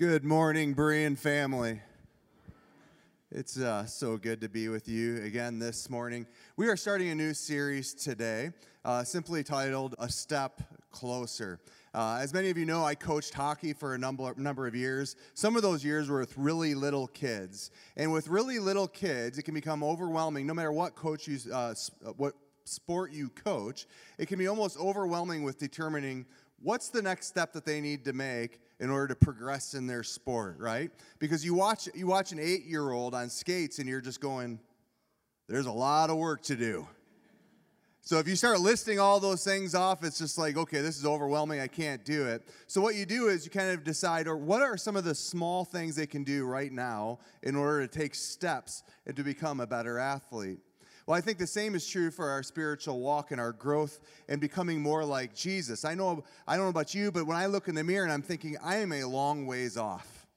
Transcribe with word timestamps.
Good 0.00 0.24
morning, 0.24 0.74
Berean 0.74 1.18
family. 1.18 1.78
It's 3.30 3.58
uh, 3.58 3.84
so 3.84 4.16
good 4.16 4.40
to 4.40 4.48
be 4.48 4.68
with 4.68 4.88
you 4.88 5.22
again 5.22 5.58
this 5.58 5.90
morning. 5.90 6.26
We 6.56 6.68
are 6.68 6.76
starting 6.78 7.10
a 7.10 7.14
new 7.14 7.34
series 7.34 7.92
today, 7.92 8.52
uh, 8.82 9.04
simply 9.04 9.44
titled 9.44 9.96
A 9.98 10.08
Step 10.08 10.62
Closer. 10.90 11.60
Uh, 11.92 12.18
as 12.18 12.32
many 12.32 12.48
of 12.48 12.56
you 12.56 12.64
know, 12.64 12.82
I 12.82 12.94
coached 12.94 13.34
hockey 13.34 13.74
for 13.74 13.94
a 13.94 13.98
number, 13.98 14.32
number 14.38 14.66
of 14.66 14.74
years. 14.74 15.16
Some 15.34 15.54
of 15.54 15.60
those 15.60 15.84
years 15.84 16.08
were 16.08 16.20
with 16.20 16.32
really 16.38 16.74
little 16.74 17.08
kids. 17.08 17.70
And 17.98 18.10
with 18.10 18.28
really 18.28 18.58
little 18.58 18.88
kids, 18.88 19.36
it 19.36 19.42
can 19.42 19.52
become 19.52 19.84
overwhelming 19.84 20.46
no 20.46 20.54
matter 20.54 20.72
what 20.72 20.94
coach 20.94 21.28
you, 21.28 21.38
uh, 21.52 21.74
uh, 22.06 22.12
what 22.16 22.32
sport 22.64 23.12
you 23.12 23.28
coach. 23.28 23.86
It 24.16 24.28
can 24.28 24.38
be 24.38 24.46
almost 24.46 24.78
overwhelming 24.78 25.42
with 25.42 25.58
determining 25.58 26.24
what's 26.62 26.88
the 26.88 27.02
next 27.02 27.26
step 27.26 27.52
that 27.52 27.66
they 27.66 27.82
need 27.82 28.06
to 28.06 28.14
make 28.14 28.60
in 28.80 28.90
order 28.90 29.08
to 29.08 29.14
progress 29.14 29.74
in 29.74 29.86
their 29.86 30.02
sport, 30.02 30.56
right? 30.58 30.90
Because 31.18 31.44
you 31.44 31.54
watch 31.54 31.88
you 31.94 32.06
watch 32.06 32.32
an 32.32 32.38
8-year-old 32.38 33.14
on 33.14 33.28
skates 33.28 33.78
and 33.78 33.88
you're 33.88 34.00
just 34.00 34.20
going 34.20 34.58
there's 35.48 35.66
a 35.66 35.72
lot 35.72 36.10
of 36.10 36.16
work 36.16 36.42
to 36.44 36.56
do. 36.56 36.86
So 38.02 38.18
if 38.18 38.26
you 38.26 38.34
start 38.34 38.60
listing 38.60 38.98
all 38.98 39.20
those 39.20 39.44
things 39.44 39.74
off, 39.74 40.02
it's 40.04 40.18
just 40.18 40.38
like, 40.38 40.56
okay, 40.56 40.80
this 40.80 40.96
is 40.96 41.04
overwhelming. 41.04 41.60
I 41.60 41.66
can't 41.66 42.04
do 42.04 42.26
it. 42.26 42.42
So 42.66 42.80
what 42.80 42.94
you 42.94 43.04
do 43.04 43.28
is 43.28 43.44
you 43.44 43.50
kind 43.50 43.70
of 43.70 43.84
decide, 43.84 44.26
or 44.26 44.36
what 44.36 44.62
are 44.62 44.76
some 44.76 44.96
of 44.96 45.04
the 45.04 45.14
small 45.14 45.64
things 45.64 45.96
they 45.96 46.06
can 46.06 46.24
do 46.24 46.46
right 46.46 46.72
now 46.72 47.18
in 47.42 47.56
order 47.56 47.86
to 47.86 47.98
take 47.98 48.14
steps 48.14 48.84
and 49.06 49.14
to 49.16 49.22
become 49.22 49.60
a 49.60 49.66
better 49.66 49.98
athlete? 49.98 50.60
Well, 51.10 51.18
I 51.18 51.22
think 51.22 51.38
the 51.38 51.46
same 51.48 51.74
is 51.74 51.88
true 51.88 52.12
for 52.12 52.28
our 52.28 52.40
spiritual 52.44 53.00
walk 53.00 53.32
and 53.32 53.40
our 53.40 53.50
growth 53.50 53.98
and 54.28 54.40
becoming 54.40 54.80
more 54.80 55.04
like 55.04 55.34
Jesus. 55.34 55.84
I 55.84 55.92
know 55.92 56.22
I 56.46 56.54
don't 56.54 56.66
know 56.66 56.70
about 56.70 56.94
you, 56.94 57.10
but 57.10 57.26
when 57.26 57.36
I 57.36 57.46
look 57.46 57.66
in 57.66 57.74
the 57.74 57.82
mirror 57.82 58.04
and 58.04 58.12
I'm 58.12 58.22
thinking 58.22 58.56
I 58.62 58.76
am 58.76 58.92
a 58.92 59.02
long 59.02 59.44
ways 59.44 59.76
off. 59.76 60.28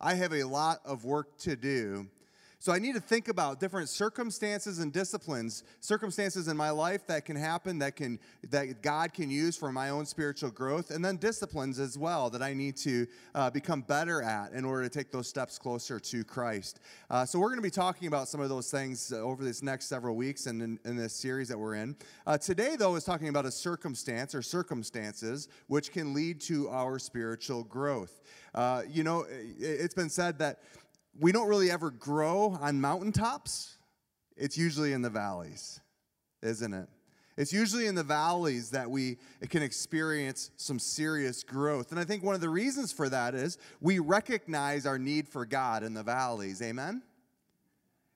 I 0.00 0.14
have 0.14 0.32
a 0.32 0.42
lot 0.42 0.80
of 0.84 1.04
work 1.04 1.38
to 1.42 1.54
do 1.54 2.08
so 2.58 2.72
I 2.72 2.78
need 2.78 2.94
to 2.94 3.00
think 3.00 3.28
about 3.28 3.60
different 3.60 3.88
circumstances 3.88 4.78
and 4.78 4.92
disciplines, 4.92 5.62
circumstances 5.80 6.48
in 6.48 6.56
my 6.56 6.70
life 6.70 7.06
that 7.06 7.24
can 7.24 7.36
happen 7.36 7.78
that 7.80 7.96
can 7.96 8.18
that 8.50 8.82
God 8.82 9.12
can 9.12 9.30
use 9.30 9.56
for 9.56 9.70
my 9.70 9.90
own 9.90 10.06
spiritual 10.06 10.50
growth, 10.50 10.90
and 10.90 11.04
then 11.04 11.16
disciplines 11.16 11.78
as 11.78 11.98
well 11.98 12.30
that 12.30 12.42
I 12.42 12.54
need 12.54 12.76
to 12.78 13.06
uh, 13.34 13.50
become 13.50 13.82
better 13.82 14.22
at 14.22 14.52
in 14.52 14.64
order 14.64 14.84
to 14.84 14.88
take 14.88 15.12
those 15.12 15.28
steps 15.28 15.58
closer 15.58 16.00
to 16.00 16.24
Christ. 16.24 16.80
Uh, 17.10 17.26
so 17.26 17.38
we're 17.38 17.48
going 17.48 17.58
to 17.58 17.62
be 17.62 17.70
talking 17.70 18.08
about 18.08 18.26
some 18.26 18.40
of 18.40 18.48
those 18.48 18.70
things 18.70 19.12
uh, 19.12 19.16
over 19.16 19.44
this 19.44 19.62
next 19.62 19.86
several 19.86 20.16
weeks 20.16 20.46
and 20.46 20.62
in, 20.62 20.78
in 20.84 20.96
this 20.96 21.12
series 21.12 21.48
that 21.48 21.58
we're 21.58 21.74
in. 21.74 21.94
Uh, 22.26 22.38
today, 22.38 22.74
though, 22.76 22.94
is 22.96 23.04
talking 23.04 23.28
about 23.28 23.44
a 23.44 23.50
circumstance 23.50 24.34
or 24.34 24.40
circumstances 24.42 25.48
which 25.66 25.92
can 25.92 26.14
lead 26.14 26.40
to 26.40 26.68
our 26.70 26.98
spiritual 26.98 27.64
growth. 27.64 28.22
Uh, 28.54 28.82
you 28.88 29.04
know, 29.04 29.26
it's 29.58 29.94
been 29.94 30.08
said 30.08 30.38
that 30.38 30.60
we 31.20 31.32
don't 31.32 31.48
really 31.48 31.70
ever 31.70 31.90
grow 31.90 32.58
on 32.60 32.80
mountaintops. 32.80 33.78
It's 34.36 34.58
usually 34.58 34.92
in 34.92 35.02
the 35.02 35.10
valleys, 35.10 35.80
isn't 36.42 36.74
it? 36.74 36.88
It's 37.36 37.52
usually 37.52 37.86
in 37.86 37.94
the 37.94 38.02
valleys 38.02 38.70
that 38.70 38.90
we 38.90 39.18
can 39.50 39.62
experience 39.62 40.50
some 40.56 40.78
serious 40.78 41.42
growth. 41.42 41.90
And 41.90 42.00
I 42.00 42.04
think 42.04 42.22
one 42.22 42.34
of 42.34 42.40
the 42.40 42.48
reasons 42.48 42.92
for 42.92 43.10
that 43.10 43.34
is 43.34 43.58
we 43.80 43.98
recognize 43.98 44.86
our 44.86 44.98
need 44.98 45.28
for 45.28 45.44
God 45.44 45.82
in 45.82 45.92
the 45.92 46.02
valleys. 46.02 46.62
Amen? 46.62 47.02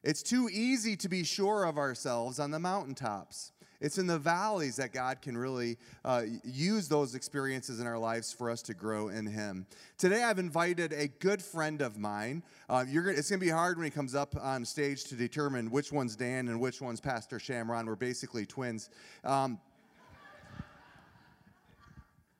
It's 0.02 0.22
too 0.22 0.48
easy 0.50 0.96
to 0.96 1.08
be 1.08 1.22
sure 1.22 1.64
of 1.64 1.76
ourselves 1.76 2.38
on 2.38 2.50
the 2.50 2.58
mountaintops. 2.58 3.52
It's 3.80 3.96
in 3.96 4.06
the 4.06 4.18
valleys 4.18 4.76
that 4.76 4.92
God 4.92 5.22
can 5.22 5.36
really 5.36 5.78
uh, 6.04 6.22
use 6.44 6.88
those 6.88 7.14
experiences 7.14 7.80
in 7.80 7.86
our 7.86 7.98
lives 7.98 8.32
for 8.32 8.50
us 8.50 8.60
to 8.62 8.74
grow 8.74 9.08
in 9.08 9.26
Him. 9.26 9.66
Today, 9.96 10.22
I've 10.22 10.38
invited 10.38 10.92
a 10.92 11.08
good 11.08 11.42
friend 11.42 11.80
of 11.80 11.98
mine. 11.98 12.42
Uh, 12.68 12.84
gonna, 12.84 13.10
it's 13.10 13.30
going 13.30 13.40
to 13.40 13.46
be 13.46 13.50
hard 13.50 13.78
when 13.78 13.84
he 13.84 13.90
comes 13.90 14.14
up 14.14 14.34
on 14.40 14.64
stage 14.64 15.04
to 15.04 15.14
determine 15.14 15.70
which 15.70 15.92
one's 15.92 16.14
Dan 16.14 16.48
and 16.48 16.60
which 16.60 16.80
one's 16.80 17.00
Pastor 17.00 17.38
Shamron. 17.38 17.86
We're 17.86 17.96
basically 17.96 18.44
twins. 18.44 18.90
Um, 19.24 19.58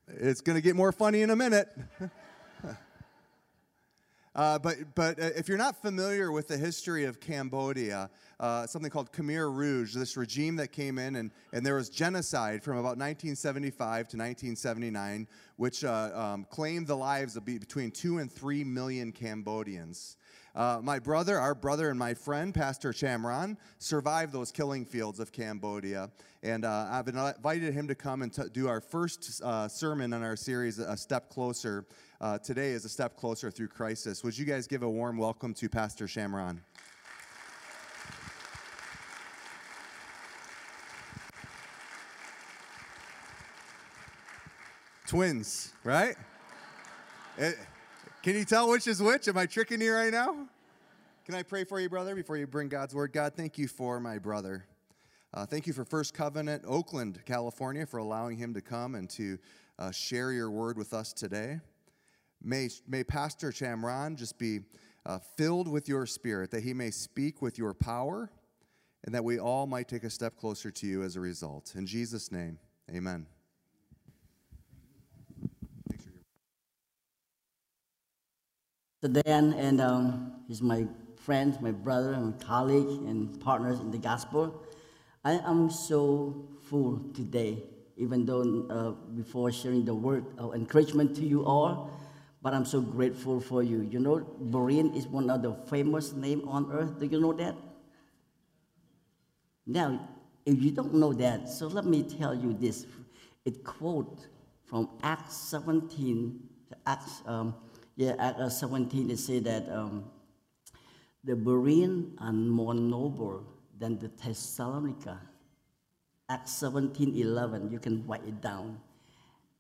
it's 0.08 0.40
going 0.40 0.56
to 0.56 0.62
get 0.62 0.76
more 0.76 0.92
funny 0.92 1.22
in 1.22 1.30
a 1.30 1.36
minute. 1.36 1.68
Uh, 4.34 4.58
but 4.58 4.76
but 4.94 5.18
uh, 5.18 5.30
if 5.36 5.48
you're 5.48 5.58
not 5.58 5.80
familiar 5.82 6.30
with 6.30 6.46
the 6.46 6.56
history 6.56 7.04
of 7.04 7.18
Cambodia, 7.18 8.08
uh, 8.38 8.66
something 8.66 8.91
called 8.91 9.10
Khmer 9.12 9.54
Rouge, 9.54 9.92
this 9.92 10.16
regime 10.16 10.54
that 10.56 10.68
came 10.68 10.98
in 10.98 11.16
and, 11.16 11.32
and 11.52 11.66
there 11.66 11.74
was 11.74 11.88
genocide 11.88 12.62
from 12.62 12.74
about 12.74 12.96
1975 12.96 14.08
to 14.08 14.16
1979, 14.16 15.26
which 15.56 15.84
uh, 15.84 16.10
um, 16.14 16.46
claimed 16.48 16.86
the 16.86 16.96
lives 16.96 17.36
of 17.36 17.44
between 17.44 17.91
two 17.91 18.18
and 18.18 18.30
three 18.30 18.62
million 18.62 19.10
Cambodians. 19.10 20.16
Uh, 20.54 20.80
my 20.82 20.98
brother, 20.98 21.38
our 21.38 21.54
brother, 21.54 21.91
and 21.91 21.98
my 21.98 22.14
friend, 22.14 22.52
Pastor 22.52 22.92
Shamron, 22.92 23.56
survived 23.78 24.32
those 24.32 24.50
killing 24.50 24.84
fields 24.84 25.20
of 25.20 25.32
Cambodia. 25.32 26.10
And 26.42 26.64
uh, 26.64 26.88
I've 26.91 27.08
invited 27.08 27.72
him 27.72 27.86
to 27.88 27.94
come 27.94 28.22
and 28.22 28.32
t- 28.32 28.42
do 28.52 28.68
our 28.68 28.80
first 28.80 29.41
uh, 29.44 29.68
sermon 29.68 30.12
in 30.12 30.22
our 30.22 30.36
series, 30.36 30.78
A 30.78 30.96
Step 30.96 31.28
Closer. 31.28 31.86
Uh, 32.20 32.38
today 32.38 32.70
is 32.70 32.84
A 32.84 32.88
Step 32.88 33.16
Closer 33.16 33.50
Through 33.50 33.68
Crisis. 33.68 34.24
Would 34.24 34.36
you 34.36 34.44
guys 34.44 34.66
give 34.66 34.82
a 34.82 34.91
warm 34.91 35.16
welcome 35.18 35.54
to 35.54 35.68
Pastor 35.68 36.06
Shamron? 36.06 36.58
Twins, 45.06 45.72
right? 45.82 46.14
It, 47.36 47.58
can 48.22 48.34
you 48.34 48.44
tell 48.44 48.69
which 48.69 48.86
is 48.86 49.00
which? 49.03 49.28
Am 49.28 49.38
I 49.38 49.47
tricking 49.47 49.81
you 49.81 49.94
right 49.94 50.12
now? 50.12 50.47
Can 51.25 51.34
I 51.34 51.42
pray 51.42 51.64
for 51.64 51.81
you, 51.81 51.88
brother, 51.88 52.14
before 52.14 52.36
you 52.36 52.47
bring 52.47 52.69
God's 52.69 52.94
word? 52.94 53.12
God, 53.12 53.34
thank 53.34 53.56
you 53.56 53.66
for 53.66 53.98
my 53.98 54.19
brother. 54.19 54.66
Uh, 55.32 55.47
thank 55.47 55.66
you 55.66 55.72
for 55.72 55.84
First 55.84 56.12
Covenant, 56.12 56.64
Oakland, 56.66 57.20
California, 57.25 57.86
for 57.86 57.98
allowing 57.98 58.36
him 58.36 58.53
to 58.53 58.60
come 58.60 58.94
and 58.94 59.09
to 59.10 59.38
uh, 59.78 59.91
share 59.91 60.32
your 60.32 60.50
word 60.50 60.76
with 60.76 60.92
us 60.92 61.12
today. 61.14 61.60
May, 62.42 62.69
may 62.86 63.04
Pastor 63.04 63.53
Shamron 63.53 64.16
just 64.16 64.38
be 64.38 64.60
uh, 65.06 65.19
filled 65.36 65.69
with 65.69 65.88
your 65.88 66.04
spirit, 66.04 66.50
that 66.50 66.62
he 66.62 66.75
may 66.75 66.91
speak 66.91 67.41
with 67.41 67.56
your 67.56 67.72
power, 67.72 68.30
and 69.04 69.14
that 69.14 69.25
we 69.25 69.38
all 69.38 69.66
might 69.66 69.88
take 69.88 70.04
a 70.04 70.10
step 70.10 70.36
closer 70.36 70.70
to 70.70 70.86
you 70.86 71.03
as 71.03 71.16
a 71.16 71.20
result. 71.20 71.72
In 71.75 71.86
Jesus' 71.86 72.30
name, 72.30 72.59
amen. 72.94 73.26
Dan, 79.08 79.54
and 79.54 79.80
um, 79.80 80.32
he's 80.46 80.60
my 80.60 80.86
friend, 81.16 81.56
my 81.62 81.70
brother, 81.70 82.12
my 82.12 82.32
colleague, 82.44 83.08
and 83.08 83.40
partners 83.40 83.80
in 83.80 83.90
the 83.90 83.98
gospel. 83.98 84.62
I 85.24 85.40
am 85.46 85.70
so 85.70 86.48
full 86.68 87.00
today, 87.14 87.62
even 87.96 88.26
though 88.26 88.66
uh, 88.68 88.90
before 89.16 89.52
sharing 89.52 89.86
the 89.86 89.94
word 89.94 90.26
of 90.36 90.54
encouragement 90.54 91.16
to 91.16 91.22
you 91.22 91.46
all, 91.46 91.90
but 92.42 92.52
I'm 92.52 92.66
so 92.66 92.82
grateful 92.82 93.40
for 93.40 93.62
you. 93.62 93.88
You 93.90 94.00
know, 94.00 94.26
Berean 94.50 94.94
is 94.94 95.06
one 95.06 95.30
of 95.30 95.40
the 95.40 95.54
famous 95.68 96.12
names 96.12 96.44
on 96.46 96.70
earth. 96.70 96.98
Do 96.98 97.06
you 97.06 97.20
know 97.20 97.32
that? 97.34 97.54
Now, 99.66 100.08
if 100.44 100.60
you 100.60 100.72
don't 100.72 100.94
know 100.94 101.14
that, 101.14 101.48
so 101.48 101.68
let 101.68 101.86
me 101.86 102.02
tell 102.02 102.34
you 102.34 102.52
this. 102.52 102.86
It 103.46 103.64
quote 103.64 104.26
from 104.66 104.90
Acts 105.02 105.36
17, 105.36 106.40
to 106.68 106.76
Acts 106.86 107.22
um, 107.26 107.54
yeah, 108.00 108.16
Act 108.18 108.40
uh, 108.40 108.48
17, 108.48 109.10
it 109.10 109.18
says 109.18 109.42
that 109.42 109.68
um, 109.68 110.04
the 111.22 111.34
Berean 111.34 112.16
are 112.18 112.32
more 112.32 112.72
noble 112.72 113.44
than 113.78 113.98
the 113.98 114.08
Thessalonica. 114.08 115.20
Act 116.30 116.48
17, 116.48 117.14
11, 117.14 117.70
you 117.70 117.78
can 117.78 118.06
write 118.06 118.24
it 118.26 118.40
down. 118.40 118.80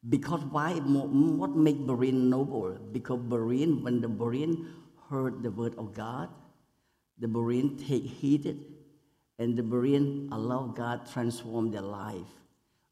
Because 0.08 0.40
why? 0.46 0.72
What 0.72 1.54
make 1.54 1.84
Berean 1.84 2.30
noble? 2.32 2.78
Because 2.92 3.18
Berean, 3.18 3.82
when 3.82 4.00
the 4.00 4.08
Berean 4.08 4.68
heard 5.10 5.42
the 5.42 5.50
word 5.50 5.74
of 5.76 5.92
God, 5.92 6.30
the 7.18 7.26
Berean 7.26 7.76
take 7.76 8.04
heed 8.04 8.46
it, 8.46 8.56
and 9.38 9.54
the 9.54 9.62
Berean 9.62 10.32
allow 10.32 10.64
God 10.64 11.04
transform 11.12 11.70
their 11.72 11.82
life. 11.82 12.32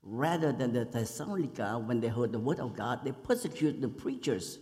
Rather 0.03 0.53
than 0.53 0.75
the 0.75 0.85
Thessalonica, 0.85 1.83
when 1.87 2.01
they 2.01 2.09
heard 2.09 2.33
the 2.33 2.39
word 2.39 2.61
of 2.61 2.77
God, 2.77 3.01
they 3.03 3.13
persecute 3.13 3.81
the 3.81 3.89
preachers 3.89 4.59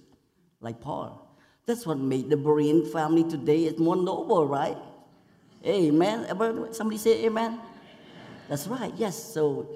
like 0.61 0.81
Paul. 0.81 1.27
That's 1.67 1.85
what 1.85 1.99
made 1.99 2.31
the 2.31 2.37
Berean 2.37 2.91
family 2.91 3.25
today 3.25 3.65
is 3.65 3.79
more 3.79 3.97
noble, 3.97 4.47
right? 4.47 4.77
Amen. 5.65 6.27
Somebody 6.73 6.99
say 6.99 7.25
amen. 7.25 7.55
amen. 7.55 7.61
That's 8.49 8.69
right. 8.69 8.93
Yes. 8.97 9.21
So 9.21 9.69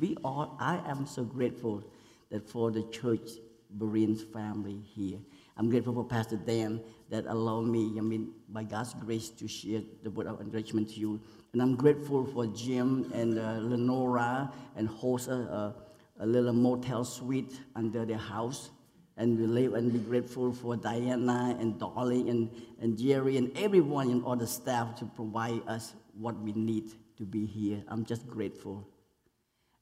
we 0.00 0.16
all, 0.24 0.56
I 0.60 0.80
am 0.88 1.06
so 1.06 1.24
grateful 1.24 1.82
that 2.30 2.48
for 2.48 2.70
the 2.70 2.84
church 2.84 3.30
Berean 3.78 4.16
family 4.32 4.80
here. 4.94 5.18
I'm 5.56 5.68
grateful 5.68 5.94
for 5.94 6.04
Pastor 6.04 6.36
Dan 6.36 6.80
that 7.10 7.26
allowed 7.26 7.66
me, 7.66 7.94
I 7.98 8.00
mean, 8.00 8.32
by 8.48 8.62
God's 8.62 8.94
grace, 8.94 9.28
to 9.30 9.46
share 9.46 9.82
the 10.02 10.10
word 10.10 10.26
of 10.26 10.40
encouragement 10.40 10.90
to 10.90 11.00
you. 11.00 11.20
And 11.52 11.60
I'm 11.60 11.76
grateful 11.76 12.24
for 12.24 12.46
Jim 12.46 13.10
and 13.14 13.38
uh, 13.38 13.58
Lenora 13.60 14.50
and 14.76 14.88
host 14.88 15.28
a, 15.28 15.34
a, 15.34 15.74
a 16.20 16.26
little 16.26 16.52
motel 16.52 17.04
suite 17.04 17.60
under 17.74 18.06
their 18.06 18.16
house 18.16 18.70
And 19.16 19.38
we 19.38 19.46
live 19.46 19.74
and 19.74 19.92
be 19.92 19.98
grateful 19.98 20.52
for 20.52 20.76
Diana 20.76 21.56
and 21.60 21.78
Dolly 21.78 22.28
and, 22.30 22.50
and 22.80 22.98
Jerry 22.98 23.36
and 23.36 23.56
everyone 23.56 24.10
and 24.10 24.24
all 24.24 24.36
the 24.36 24.46
staff 24.46 24.96
to 24.96 25.04
provide 25.04 25.60
us 25.68 25.94
what 26.18 26.38
we 26.40 26.52
need 26.52 26.92
to 27.18 27.24
be 27.24 27.44
here. 27.44 27.82
I'm 27.88 28.04
just 28.04 28.26
grateful. 28.26 28.86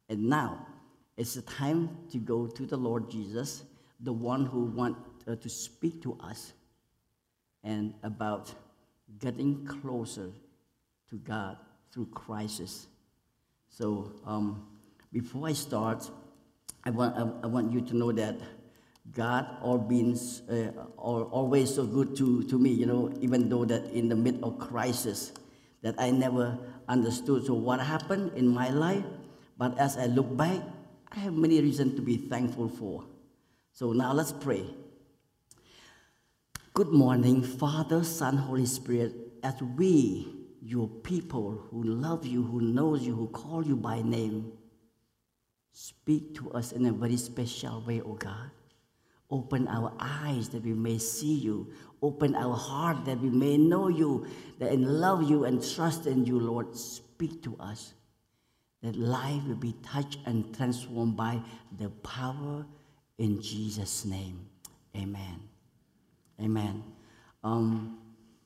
And 0.08 0.28
now 0.28 0.66
it's 1.16 1.34
the 1.34 1.42
time 1.42 1.96
to 2.10 2.18
go 2.18 2.46
to 2.46 2.66
the 2.66 2.76
Lord 2.76 3.10
Jesus, 3.10 3.62
the 4.00 4.12
one 4.12 4.46
who 4.46 4.64
wants 4.64 4.98
uh, 5.28 5.36
to 5.36 5.48
speak 5.48 6.02
to 6.02 6.18
us 6.20 6.52
and 7.62 7.94
about 8.02 8.52
getting 9.18 9.66
closer 9.66 10.30
to 11.08 11.16
God 11.16 11.56
through 11.92 12.06
crisis. 12.06 12.86
So 13.68 14.12
um, 14.26 14.66
before 15.12 15.48
I 15.48 15.52
start, 15.52 16.10
I 16.84 16.90
want, 16.90 17.16
I, 17.16 17.44
I, 17.44 17.46
want 17.46 17.72
you 17.72 17.80
to 17.80 17.96
know 17.96 18.12
that 18.12 18.36
God 19.12 19.46
all 19.60 19.78
been 19.78 20.16
uh, 20.48 20.70
always 20.96 21.74
so 21.74 21.84
good 21.84 22.14
to, 22.16 22.44
to 22.44 22.58
me, 22.58 22.70
you 22.70 22.86
know, 22.86 23.12
even 23.20 23.48
though 23.48 23.64
that 23.64 23.90
in 23.90 24.08
the 24.08 24.14
midst 24.16 24.42
of 24.42 24.58
crisis 24.58 25.32
that 25.82 25.94
I 25.98 26.10
never 26.10 26.58
understood. 26.88 27.46
So 27.46 27.54
what 27.54 27.80
happened 27.80 28.32
in 28.36 28.46
my 28.46 28.68
life, 28.70 29.04
but 29.58 29.78
as 29.78 29.96
I 29.96 30.06
look 30.06 30.36
back, 30.36 30.60
I 31.10 31.18
have 31.20 31.32
many 31.32 31.60
reasons 31.60 31.96
to 31.96 32.02
be 32.02 32.16
thankful 32.16 32.68
for. 32.68 33.04
So 33.72 33.92
now 33.92 34.12
let's 34.12 34.32
pray. 34.32 34.64
Good 36.74 36.88
morning, 36.88 37.42
Father, 37.42 38.04
Son, 38.04 38.36
Holy 38.36 38.66
Spirit, 38.66 39.12
as 39.42 39.60
we, 39.60 40.28
your 40.62 40.88
people 40.88 41.66
who 41.70 41.82
love 41.82 42.24
you, 42.24 42.42
who 42.42 42.60
knows 42.60 43.02
you, 43.02 43.14
who 43.14 43.26
call 43.28 43.66
you 43.66 43.76
by 43.76 44.02
name, 44.02 44.52
speak 45.72 46.34
to 46.36 46.52
us 46.52 46.72
in 46.72 46.86
a 46.86 46.92
very 46.92 47.16
special 47.16 47.82
way, 47.86 48.00
O 48.00 48.10
oh 48.10 48.14
God. 48.14 48.50
Open 49.30 49.68
our 49.68 49.92
eyes 49.98 50.48
that 50.48 50.64
we 50.64 50.72
may 50.72 50.98
see 50.98 51.34
you. 51.34 51.72
Open 52.02 52.34
our 52.34 52.56
heart 52.56 53.04
that 53.04 53.20
we 53.20 53.30
may 53.30 53.56
know 53.56 53.88
you, 53.88 54.26
and 54.60 55.00
love 55.00 55.28
you 55.28 55.44
and 55.44 55.62
trust 55.62 56.06
in 56.06 56.24
you, 56.24 56.40
Lord. 56.40 56.74
Speak 56.76 57.42
to 57.44 57.56
us. 57.60 57.94
That 58.82 58.96
life 58.96 59.42
will 59.46 59.56
be 59.56 59.74
touched 59.82 60.18
and 60.24 60.56
transformed 60.56 61.16
by 61.16 61.40
the 61.78 61.90
power 61.90 62.64
in 63.18 63.40
Jesus' 63.40 64.06
name. 64.06 64.46
Amen. 64.96 65.40
Amen. 66.40 66.82
Um, 67.44 67.98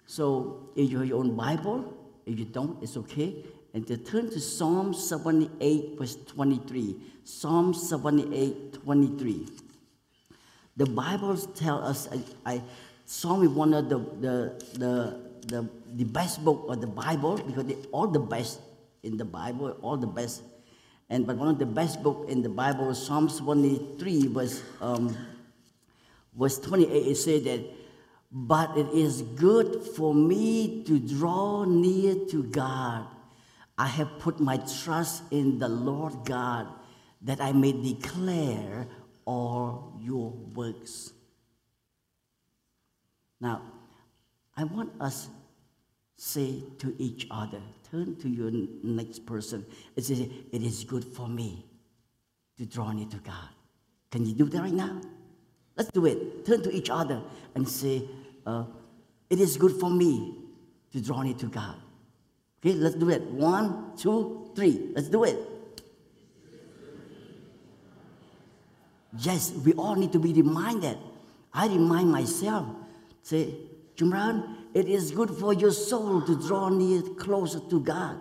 so 0.07 0.71
if 0.75 0.91
you 0.91 0.99
have 0.99 1.09
your 1.09 1.21
own 1.21 1.37
Bible, 1.37 1.95
if 2.27 2.39
you 2.39 2.45
don't, 2.45 2.83
it's 2.83 2.97
okay. 2.97 3.45
And 3.73 3.87
to 3.87 3.97
turn 3.97 4.31
to 4.31 4.41
Psalm 4.41 4.93
78, 4.93 5.99
verse 5.99 6.17
23. 6.27 6.97
Psalm 7.25 7.73
78, 7.73 8.73
23. 8.85 9.47
The 10.77 10.87
Bible 10.87 11.37
tells 11.37 12.09
us, 12.09 12.09
I, 12.47 12.55
I 12.55 12.63
Psalm 13.07 13.43
is 13.43 13.51
one 13.51 13.75
of 13.75 13.89
the, 13.89 13.99
the, 13.99 14.65
the, 14.79 15.21
the, 15.47 15.69
the 15.95 16.05
best 16.05 16.45
book 16.45 16.67
of 16.69 16.81
the 16.81 16.87
Bible 16.87 17.37
because 17.37 17.67
they 17.67 17.77
all 17.93 18.07
the 18.07 18.19
best 18.19 18.61
in 19.03 19.17
the 19.17 19.25
Bible, 19.25 19.77
all 19.83 19.97
the 19.97 20.07
best. 20.07 20.43
And 21.11 21.27
but 21.27 21.37
one 21.37 21.49
of 21.49 21.59
the 21.59 21.67
best 21.67 22.03
book 22.03 22.27
in 22.29 22.43
the 22.43 22.49
Bible, 22.49 22.95
Psalms 22.95 23.39
23, 23.39 24.29
verse 24.29 24.63
um, 24.81 25.17
verse 26.37 26.59
28, 26.59 26.91
it 26.91 27.17
says 27.17 27.45
that, 27.45 27.61
but 28.33 28.77
it 28.77 28.89
is 28.89 29.23
good 29.23 29.83
for 29.83 30.15
me 30.15 30.83
to 30.85 30.99
draw 30.99 31.65
near 31.65 32.15
to 32.31 32.43
God. 32.43 33.07
I 33.77 33.87
have 33.87 34.19
put 34.19 34.41
my 34.41 34.57
trust 34.57 35.25
in 35.31 35.59
the 35.59 35.69
Lord 35.69 36.25
God 36.25 36.69
that 37.23 37.41
I 37.41 37.53
may 37.53 37.73
declare 37.73 38.87
all 39.25 39.99
your 40.01 40.31
works. 40.55 41.13
Now, 43.41 43.63
I 44.57 44.65
want 44.65 44.93
us 45.01 45.29
say 46.17 46.63
to 46.79 46.95
each 46.99 47.27
other, 47.31 47.61
turn 47.91 48.17
to 48.17 48.29
your 48.29 48.51
next 48.83 49.27
person 49.27 49.65
and 49.97 50.05
say, 50.05 50.31
It 50.53 50.63
is 50.63 50.85
good 50.85 51.05
for 51.05 51.29
me 51.29 51.67
to 52.57 52.67
draw 52.67 52.93
near 52.93 53.07
to 53.07 53.17
God. 53.19 53.49
Can 54.11 54.25
you 54.25 54.35
do 54.35 54.45
that 54.45 54.61
right 54.61 54.73
now? 54.73 55.01
Let's 55.77 55.91
do 55.91 56.07
it. 56.07 56.47
Turn 56.47 56.63
to 56.63 56.71
each 56.73 56.89
other 56.91 57.21
and 57.55 57.69
say, 57.69 58.09
uh, 58.47 58.65
It 59.29 59.41
is 59.41 59.57
good 59.57 59.73
for 59.73 59.91
me 59.91 60.39
to 60.93 61.01
draw 61.01 61.23
near 61.23 61.35
to 61.35 61.47
God. 61.47 61.77
Okay, 62.65 62.75
let's 62.75 62.95
do 62.95 63.11
it. 63.11 63.23
One, 63.23 63.93
two, 63.97 64.51
three. 64.55 64.93
Let's 64.95 65.09
do 65.09 65.25
it. 65.25 65.37
Yes, 69.19 69.53
we 69.53 69.73
all 69.75 69.95
need 69.95 70.13
to 70.13 70.19
be 70.19 70.33
reminded. 70.33 70.99
I 71.53 71.69
remind 71.69 72.11
myself, 72.11 72.67
say, 73.23 73.55
Jumran, 73.97 74.57
it 74.75 74.89
is 74.89 75.13
good 75.13 75.31
for 75.31 75.53
your 75.53 75.71
soul 75.71 76.23
to 76.23 76.37
draw 76.37 76.69
near 76.69 77.03
closer 77.03 77.61
to 77.61 77.81
God. 77.81 78.19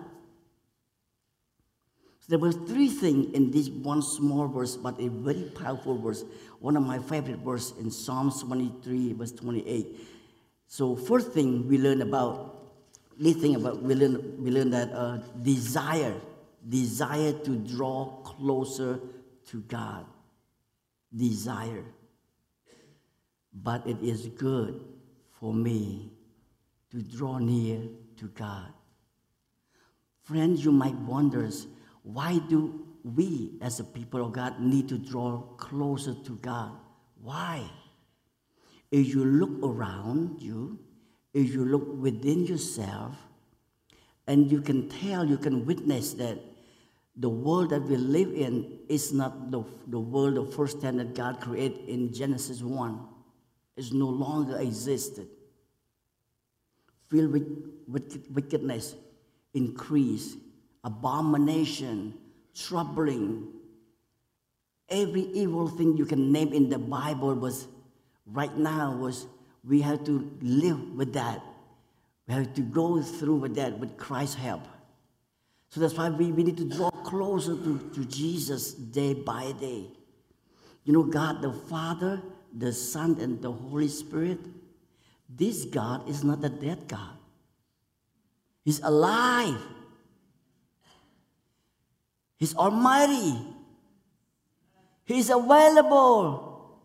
So 2.19 2.28
there 2.30 2.40
were 2.40 2.51
three 2.51 2.90
things 2.90 3.34
in 3.34 3.50
this 3.50 3.69
one 3.69 4.01
small 4.01 4.48
verse, 4.48 4.78
but 4.78 5.00
a 5.00 5.10
very 5.10 5.51
powerful 5.56 5.98
verse. 5.98 6.24
One 6.60 6.78
of 6.78 6.84
my 6.84 7.00
favorite 7.00 7.40
verse 7.40 7.74
in 7.80 7.90
Psalms 7.90 8.42
23, 8.44 9.13
verse 9.13 9.31
28. 9.31 10.00
So 10.68 10.95
first 10.95 11.31
thing 11.31 11.68
we 11.68 11.80
learn 11.80 12.01
about, 12.01 12.60
this 13.19 13.36
thing 13.38 13.56
about 13.56 13.81
we 13.81 13.95
learn 13.95 14.42
we 14.44 14.51
learn 14.51 14.69
that 14.72 14.92
uh, 14.94 15.18
desire, 15.42 16.16
desire 16.68 17.34
to 17.34 17.57
draw 17.57 18.06
closer 18.24 19.00
to 19.48 19.62
God 19.62 20.06
desire. 21.15 21.86
But 23.54 23.86
it 23.86 24.01
is 24.01 24.27
good 24.27 24.83
for 25.39 25.54
me 25.54 26.12
to 26.92 27.01
draw 27.01 27.38
near 27.38 27.81
to 28.18 28.27
God. 28.30 28.71
Friends, 30.24 30.63
you 30.63 30.71
might 30.71 30.95
wonder 30.95 31.50
why 32.04 32.39
do 32.50 32.86
we 33.04 33.57
as 33.62 33.80
a 33.80 33.83
people 33.83 34.25
of 34.25 34.33
God 34.33 34.60
need 34.60 34.88
to 34.89 34.98
draw 34.98 35.42
closer 35.57 36.13
to 36.13 36.36
God? 36.38 36.71
Why? 37.21 37.69
If 38.92 39.07
you 39.07 39.25
look 39.25 39.63
around 39.63 40.42
you, 40.42 40.80
if 41.33 41.54
you 41.54 41.66
look 41.66 41.88
within 41.98 42.45
yourself, 42.45 43.16
and 44.27 44.51
you 44.51 44.62
can 44.62 44.88
tell, 44.88 45.25
you 45.25 45.38
can 45.38 45.66
witness 45.66 46.13
that 46.13 46.39
the 47.15 47.30
world 47.30 47.69
that 47.69 47.83
we 47.83 47.95
live 47.95 48.33
in 48.33 48.80
is 48.89 49.13
not 49.13 49.51
the, 49.51 49.63
the 49.88 50.00
world 50.00 50.38
of 50.38 50.54
first 50.54 50.81
time 50.81 50.98
that 50.98 51.13
God 51.13 51.39
created 51.39 51.88
in 51.88 52.12
Genesis 52.12 52.62
1. 52.62 53.00
It's 53.77 53.92
no 53.92 54.07
longer 54.07 54.57
existed. 54.57 55.27
Filled 57.09 57.31
with, 57.31 58.26
wickedness, 58.31 58.95
increase, 59.54 60.35
abomination, 60.83 62.16
troubling. 62.56 63.47
Every 64.90 65.21
evil 65.21 65.68
thing 65.68 65.95
you 65.97 66.06
can 66.06 66.31
name 66.31 66.52
in 66.52 66.69
the 66.69 66.80
Bible 66.80 67.35
was 67.35 67.68
right 68.26 68.56
now 68.57 68.95
was 68.95 69.28
we 69.64 69.81
have 69.81 70.04
to 70.06 70.31
live 70.42 70.95
with 70.95 71.14
that. 71.14 71.42
We 72.28 72.33
have 72.33 72.54
to 72.56 72.61
go 72.61 73.02
through 73.02 73.35
with 73.35 73.56
that 73.56 73.78
with 73.78 73.97
Christ's 73.97 74.35
help. 74.35 74.64
So 75.69 75.80
that's 75.80 75.94
why 75.95 76.09
we, 76.09 76.31
we 76.31 76.44
need 76.44 76.57
to 76.57 76.66
draw 76.66 76.90
closer 77.14 77.56
to, 77.56 77.78
to 77.94 78.06
Jesus 78.06 78.74
day 78.74 79.14
by 79.14 79.52
day. 79.62 79.86
You 80.84 80.94
know, 80.94 81.04
God 81.04 81.44
the 81.44 81.54
Father, 81.54 82.22
the 82.52 82.74
Son, 82.74 83.18
and 83.22 83.40
the 83.40 83.52
Holy 83.52 83.88
Spirit, 83.88 84.40
this 85.30 85.66
God 85.66 86.10
is 86.10 86.24
not 86.24 86.44
a 86.44 86.50
dead 86.50 86.88
God. 86.88 87.16
He's 88.66 88.80
alive. 88.80 89.62
He's 92.38 92.56
almighty. 92.56 93.38
He's 95.06 95.30
available. 95.30 96.80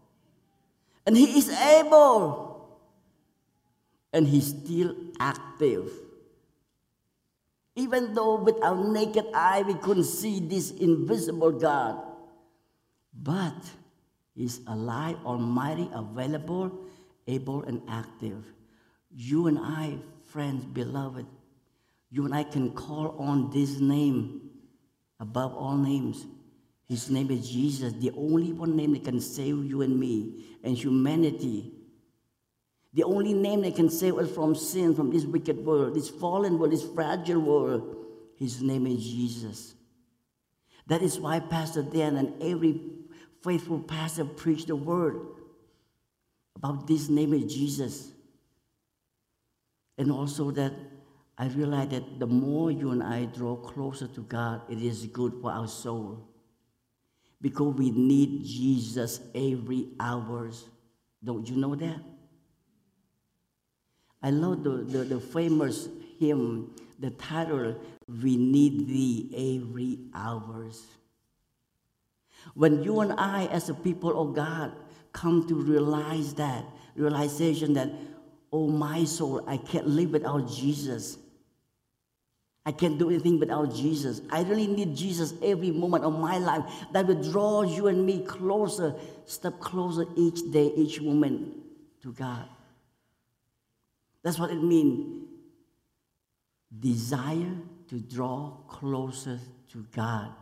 And 1.06 1.16
he 1.16 1.38
is 1.38 1.48
able. 1.48 2.76
And 4.12 4.28
he's 4.28 4.48
still 4.48 4.94
active. 5.18 5.90
Even 7.78 8.12
though 8.12 8.34
with 8.42 8.58
our 8.60 8.74
naked 8.90 9.26
eye 9.32 9.62
we 9.62 9.74
couldn't 9.74 10.10
see 10.10 10.40
this 10.40 10.72
invisible 10.72 11.52
God. 11.52 12.02
But 13.14 13.54
He's 14.34 14.60
alive, 14.66 15.16
almighty, 15.24 15.88
available, 15.92 16.72
able, 17.26 17.62
and 17.62 17.82
active. 17.88 18.44
You 19.10 19.46
and 19.46 19.58
I, 19.58 19.98
friends, 20.26 20.64
beloved, 20.64 21.26
you 22.10 22.24
and 22.24 22.34
I 22.34 22.42
can 22.44 22.70
call 22.70 23.16
on 23.18 23.50
this 23.50 23.78
name 23.78 24.50
above 25.20 25.54
all 25.54 25.76
names. 25.76 26.26
His 26.88 27.10
name 27.10 27.30
is 27.30 27.50
Jesus, 27.50 27.92
the 27.94 28.12
only 28.16 28.52
one 28.52 28.76
name 28.76 28.92
that 28.92 29.04
can 29.04 29.20
save 29.20 29.64
you 29.64 29.82
and 29.82 29.98
me 29.98 30.44
and 30.64 30.76
humanity 30.76 31.72
the 32.94 33.04
only 33.04 33.34
name 33.34 33.62
that 33.62 33.76
can 33.76 33.90
save 33.90 34.16
us 34.16 34.30
from 34.30 34.54
sin, 34.54 34.94
from 34.94 35.10
this 35.10 35.24
wicked 35.24 35.64
world, 35.64 35.94
this 35.94 36.08
fallen 36.08 36.58
world, 36.58 36.72
this 36.72 36.86
fragile 36.94 37.40
world, 37.40 37.96
his 38.36 38.62
name 38.62 38.86
is 38.86 39.04
Jesus. 39.04 39.74
That 40.86 41.02
is 41.02 41.20
why 41.20 41.40
Pastor 41.40 41.82
Dan 41.82 42.16
and 42.16 42.42
every 42.42 42.80
faithful 43.42 43.80
pastor 43.80 44.24
preach 44.24 44.66
the 44.66 44.76
word. 44.76 45.20
about 46.58 46.86
this 46.86 47.08
name 47.08 47.32
is 47.32 47.52
Jesus. 47.52 48.10
And 49.96 50.10
also 50.10 50.50
that 50.52 50.72
I 51.36 51.46
realize 51.46 51.88
that 51.90 52.18
the 52.18 52.26
more 52.26 52.70
you 52.70 52.90
and 52.90 53.02
I 53.02 53.26
draw 53.26 53.56
closer 53.56 54.08
to 54.08 54.20
God, 54.22 54.62
it 54.68 54.82
is 54.82 55.06
good 55.06 55.34
for 55.40 55.52
our 55.52 55.68
soul. 55.68 56.28
Because 57.40 57.74
we 57.76 57.90
need 57.90 58.44
Jesus 58.44 59.20
every 59.34 59.90
hours. 60.00 60.64
Don't 61.22 61.48
you 61.48 61.56
know 61.56 61.76
that? 61.76 62.00
I 64.22 64.30
love 64.30 64.64
the, 64.64 64.70
the, 64.70 65.04
the 65.04 65.20
famous 65.20 65.88
hymn, 66.18 66.74
the 66.98 67.10
title, 67.10 67.76
We 68.22 68.36
Need 68.36 68.88
Thee 68.88 69.60
Every 69.62 69.98
Hours. 70.14 70.84
When 72.54 72.82
you 72.82 73.00
and 73.00 73.12
I, 73.12 73.46
as 73.46 73.68
a 73.68 73.74
people 73.74 74.20
of 74.20 74.34
God, 74.34 74.72
come 75.12 75.46
to 75.48 75.54
realize 75.54 76.34
that, 76.34 76.64
realization 76.96 77.74
that, 77.74 77.90
oh, 78.52 78.68
my 78.68 79.04
soul, 79.04 79.44
I 79.46 79.56
can't 79.56 79.86
live 79.86 80.10
without 80.10 80.50
Jesus. 80.50 81.18
I 82.66 82.72
can't 82.72 82.98
do 82.98 83.08
anything 83.08 83.38
without 83.38 83.74
Jesus. 83.74 84.20
I 84.30 84.42
really 84.42 84.66
need 84.66 84.94
Jesus 84.94 85.32
every 85.42 85.70
moment 85.70 86.04
of 86.04 86.18
my 86.18 86.38
life. 86.38 86.64
That 86.92 87.06
will 87.06 87.22
draw 87.22 87.62
you 87.62 87.86
and 87.86 88.04
me 88.04 88.24
closer, 88.24 88.94
step 89.26 89.58
closer 89.60 90.04
each 90.16 90.40
day, 90.50 90.72
each 90.76 91.00
moment 91.00 91.54
to 92.02 92.12
God. 92.12 92.46
That's 94.28 94.38
what 94.38 94.50
it 94.50 94.62
means. 94.62 95.24
Desire 96.68 97.56
to 97.88 97.98
draw 97.98 98.50
closer 98.68 99.40
to 99.72 99.86
God, 99.90 100.34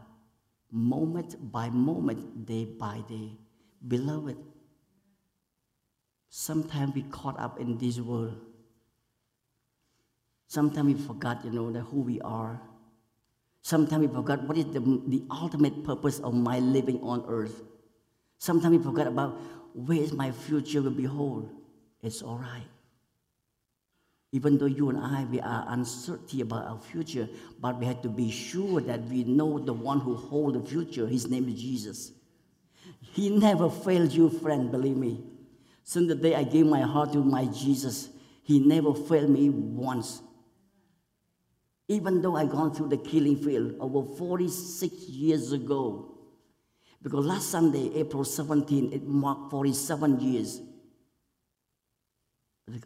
moment 0.72 1.52
by 1.52 1.70
moment, 1.70 2.44
day 2.44 2.64
by 2.64 3.04
day. 3.08 3.38
Beloved, 3.86 4.36
sometimes 6.28 6.96
we 6.96 7.02
caught 7.02 7.38
up 7.38 7.60
in 7.60 7.78
this 7.78 8.00
world 8.00 8.34
Sometimes 10.48 10.98
we 10.98 11.06
forgot, 11.06 11.44
you 11.44 11.52
know, 11.52 11.70
that 11.70 11.82
who 11.82 12.00
we 12.00 12.20
are. 12.22 12.60
Sometimes 13.62 14.08
we 14.08 14.12
forgot 14.12 14.42
what 14.48 14.58
is 14.58 14.64
the, 14.66 14.80
the 14.80 15.22
ultimate 15.30 15.84
purpose 15.84 16.18
of 16.18 16.34
my 16.34 16.58
living 16.58 17.00
on 17.02 17.24
earth. 17.28 17.62
Sometimes 18.38 18.78
we 18.78 18.82
forget 18.82 19.06
about 19.06 19.38
where 19.74 20.02
is 20.02 20.12
my 20.12 20.32
future 20.32 20.82
will 20.82 20.90
behold. 20.90 21.48
It's 22.02 22.20
all 22.20 22.38
right. 22.38 22.66
Even 24.36 24.58
though 24.58 24.66
you 24.66 24.90
and 24.90 24.98
I, 24.98 25.24
we 25.24 25.40
are 25.40 25.64
uncertain 25.68 26.42
about 26.42 26.66
our 26.66 26.78
future, 26.78 27.26
but 27.58 27.78
we 27.78 27.86
have 27.86 28.02
to 28.02 28.10
be 28.10 28.30
sure 28.30 28.82
that 28.82 29.02
we 29.04 29.24
know 29.24 29.58
the 29.58 29.72
one 29.72 29.98
who 29.98 30.14
holds 30.14 30.58
the 30.58 30.68
future. 30.68 31.06
His 31.06 31.26
name 31.30 31.48
is 31.48 31.58
Jesus. 31.58 32.12
He 33.14 33.30
never 33.30 33.70
failed 33.70 34.12
you, 34.12 34.28
friend, 34.28 34.70
believe 34.70 34.98
me. 34.98 35.24
Since 35.84 36.08
the 36.08 36.16
day 36.16 36.34
I 36.34 36.42
gave 36.42 36.66
my 36.66 36.82
heart 36.82 37.14
to 37.14 37.24
my 37.24 37.46
Jesus, 37.46 38.10
he 38.42 38.60
never 38.60 38.92
failed 38.92 39.30
me 39.30 39.48
once. 39.48 40.20
Even 41.88 42.20
though 42.20 42.36
I 42.36 42.44
gone 42.44 42.74
through 42.74 42.90
the 42.90 42.98
killing 42.98 43.36
field 43.36 43.76
over 43.80 44.16
46 44.18 44.92
years 45.08 45.52
ago, 45.52 46.12
because 47.02 47.24
last 47.24 47.48
Sunday, 47.48 47.90
April 47.94 48.22
17, 48.22 48.92
it 48.92 49.06
marked 49.06 49.50
47 49.50 50.20
years 50.20 50.60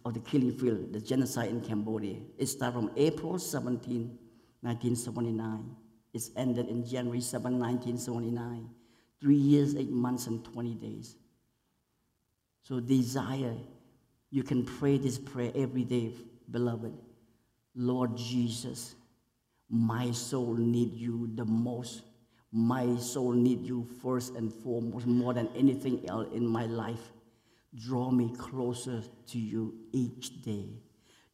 of 0.04 0.14
the 0.14 0.20
killing 0.20 0.52
field, 0.52 0.92
the 0.92 1.00
genocide 1.00 1.48
in 1.48 1.60
Cambodia. 1.62 2.16
It 2.38 2.46
started 2.46 2.74
from 2.74 2.90
April 2.96 3.38
17, 3.38 4.18
1979. 4.60 5.76
It's 6.12 6.30
ended 6.36 6.68
in 6.68 6.84
January 6.86 7.20
7, 7.20 7.58
1979. 7.58 8.68
Three 9.20 9.36
years, 9.36 9.74
eight 9.76 9.90
months, 9.90 10.26
and 10.26 10.44
20 10.44 10.74
days. 10.74 11.16
So, 12.62 12.80
desire, 12.80 13.54
you 14.30 14.42
can 14.42 14.64
pray 14.64 14.98
this 14.98 15.18
prayer 15.18 15.52
every 15.54 15.84
day, 15.84 16.12
beloved. 16.50 16.92
Lord 17.74 18.16
Jesus, 18.16 18.94
my 19.68 20.10
soul 20.10 20.54
need 20.54 20.92
you 20.92 21.30
the 21.34 21.44
most. 21.44 22.02
My 22.52 22.96
soul 22.96 23.32
need 23.32 23.64
you 23.64 23.86
first 24.02 24.34
and 24.34 24.52
foremost, 24.52 25.06
more 25.06 25.32
than 25.32 25.48
anything 25.56 26.06
else 26.08 26.28
in 26.34 26.46
my 26.46 26.66
life. 26.66 27.12
Draw 27.74 28.10
me 28.10 28.32
closer 28.36 29.02
to 29.28 29.38
you 29.38 29.74
each 29.92 30.42
day. 30.42 30.68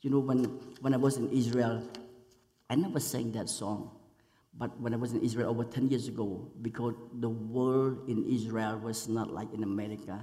You 0.03 0.11
know, 0.11 0.19
when, 0.21 0.45
when 0.81 0.95
I 0.95 0.97
was 0.97 1.17
in 1.17 1.31
Israel, 1.31 1.83
I 2.69 2.75
never 2.75 3.01
sang 3.01 3.33
that 3.33 3.49
song. 3.49 3.91
But 4.59 4.79
when 4.81 4.95
I 4.95 4.97
was 4.97 5.13
in 5.13 5.23
Israel 5.23 5.51
over 5.51 5.65
10 5.65 5.89
years 5.89 6.09
ago, 6.09 6.51
because 6.63 6.95
the 7.21 7.29
world 7.29 8.09
in 8.09 8.25
Israel 8.25 8.79
was 8.79 9.09
not 9.09 9.31
like 9.33 9.53
in 9.53 9.63
America. 9.63 10.23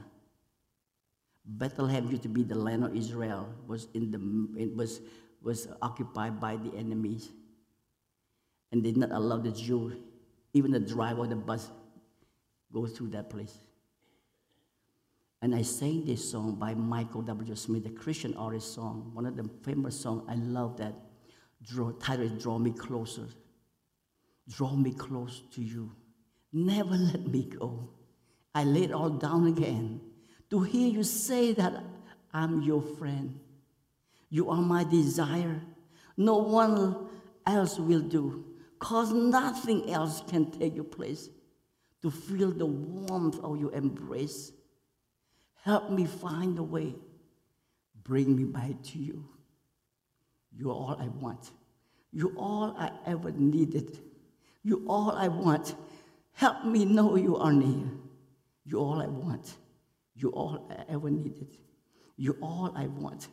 Bethlehem 1.45 2.09
used 2.09 2.23
to 2.23 2.29
be 2.29 2.43
the 2.43 2.57
land 2.57 2.83
of 2.83 2.95
Israel, 2.95 3.53
was, 3.67 3.87
in 3.93 4.11
the, 4.11 4.61
it 4.61 4.75
was 4.75 5.01
was 5.43 5.67
occupied 5.81 6.39
by 6.39 6.55
the 6.55 6.75
enemies 6.75 7.29
and 8.71 8.81
did 8.81 8.97
not 8.97 9.11
allow 9.11 9.37
the 9.37 9.51
Jew, 9.51 10.01
even 10.53 10.71
the 10.71 10.79
driver 10.79 11.23
of 11.23 11.29
the 11.29 11.35
bus, 11.35 11.69
go 12.71 12.87
through 12.87 13.09
that 13.09 13.29
place. 13.29 13.55
And 15.43 15.53
I 15.53 15.61
sang 15.61 16.05
this 16.05 16.31
song 16.31 16.55
by 16.55 16.73
Michael 16.73 17.21
W. 17.21 17.53
Smith, 17.53 17.83
the 17.83 17.89
Christian 17.89 18.33
artist 18.35 18.73
song, 18.73 19.11
one 19.13 19.25
of 19.25 19.35
the 19.35 19.43
famous 19.61 19.99
songs. 19.99 20.23
I 20.29 20.35
love 20.35 20.77
that. 20.77 20.93
Draw, 21.61 21.91
title 21.99 22.29
Draw 22.29 22.59
Me 22.59 22.71
Closer. 22.71 23.27
Draw 24.47 24.73
me 24.77 24.93
close 24.93 25.43
to 25.51 25.61
you. 25.61 25.91
Never 26.53 26.95
let 26.95 27.27
me 27.27 27.43
go. 27.43 27.89
I 28.55 28.63
lay 28.63 28.83
it 28.83 28.93
all 28.93 29.09
down 29.09 29.47
again 29.47 29.99
to 30.49 30.61
hear 30.61 30.87
you 30.87 31.03
say 31.03 31.51
that 31.51 31.83
I'm 32.33 32.61
your 32.61 32.81
friend. 32.81 33.37
You 34.29 34.49
are 34.49 34.61
my 34.61 34.85
desire. 34.85 35.61
No 36.15 36.37
one 36.37 37.09
else 37.45 37.77
will 37.77 37.99
do, 37.99 38.45
because 38.79 39.11
nothing 39.11 39.91
else 39.91 40.23
can 40.25 40.51
take 40.51 40.73
your 40.73 40.85
place. 40.85 41.27
To 42.01 42.09
feel 42.09 42.51
the 42.51 42.65
warmth 42.65 43.39
of 43.43 43.59
your 43.59 43.73
embrace. 43.73 44.53
Help 45.63 45.89
me 45.89 46.05
find 46.05 46.59
a 46.59 46.63
way. 46.63 46.93
Bring 48.03 48.35
me 48.35 48.43
back 48.43 48.81
to 48.83 48.99
you. 48.99 49.25
You're 50.51 50.73
all 50.73 50.97
I 50.99 51.07
want. 51.07 51.51
You're 52.11 52.35
all 52.35 52.75
I 52.77 52.91
ever 53.05 53.31
needed. 53.31 53.97
You're 54.63 54.85
all 54.87 55.11
I 55.11 55.29
want. 55.29 55.75
Help 56.33 56.65
me 56.65 56.83
know 56.83 57.15
you 57.15 57.37
are 57.37 57.53
near. 57.53 57.89
You're 58.65 58.81
all 58.81 59.01
I 59.01 59.07
want. 59.07 59.55
You're 60.15 60.31
all 60.31 60.67
I 60.69 60.91
ever 60.91 61.09
needed. 61.09 61.57
You're 62.17 62.37
all 62.41 62.73
I 62.75 62.87
want. 62.87 63.29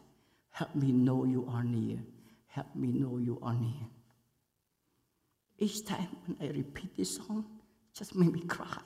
Help 0.50 0.74
me 0.76 0.92
know 0.92 1.24
you 1.24 1.48
are 1.50 1.64
near. 1.64 1.98
Help 2.46 2.74
me 2.76 2.92
know 2.92 3.18
you 3.18 3.40
are 3.42 3.54
near. 3.54 3.88
Each 5.58 5.84
time 5.84 6.08
when 6.26 6.48
I 6.48 6.52
repeat 6.52 6.96
this 6.96 7.16
song, 7.16 7.44
just 7.92 8.14
make 8.14 8.32
me 8.32 8.42
cry. 8.42 8.78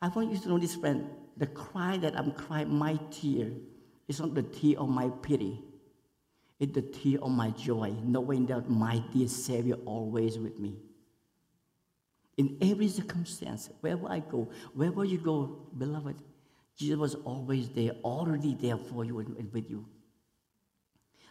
I 0.00 0.08
want 0.08 0.32
you 0.32 0.38
to 0.38 0.48
know 0.48 0.58
this, 0.58 0.74
friend. 0.74 1.06
The 1.38 1.46
cry 1.46 1.96
that 1.98 2.16
I'm 2.18 2.32
crying, 2.32 2.74
my 2.74 2.98
tear, 3.10 3.50
is 4.08 4.20
not 4.20 4.34
the 4.34 4.42
tear 4.42 4.78
of 4.78 4.88
my 4.88 5.08
pity. 5.22 5.60
It's 6.58 6.74
the 6.74 6.82
tear 6.82 7.20
of 7.20 7.30
my 7.30 7.50
joy, 7.50 7.94
knowing 8.02 8.46
that 8.46 8.68
my 8.68 9.02
dear 9.12 9.28
Savior 9.28 9.76
always 9.84 10.38
with 10.38 10.58
me. 10.58 10.76
In 12.36 12.56
every 12.60 12.88
circumstance, 12.88 13.70
wherever 13.80 14.08
I 14.08 14.20
go, 14.20 14.50
wherever 14.74 15.04
you 15.04 15.18
go, 15.18 15.66
beloved, 15.76 16.16
Jesus 16.76 16.96
was 16.96 17.14
always 17.16 17.68
there, 17.70 17.92
already 18.04 18.54
there 18.60 18.76
for 18.76 19.04
you 19.04 19.18
and 19.18 19.52
with 19.52 19.68
you 19.70 19.86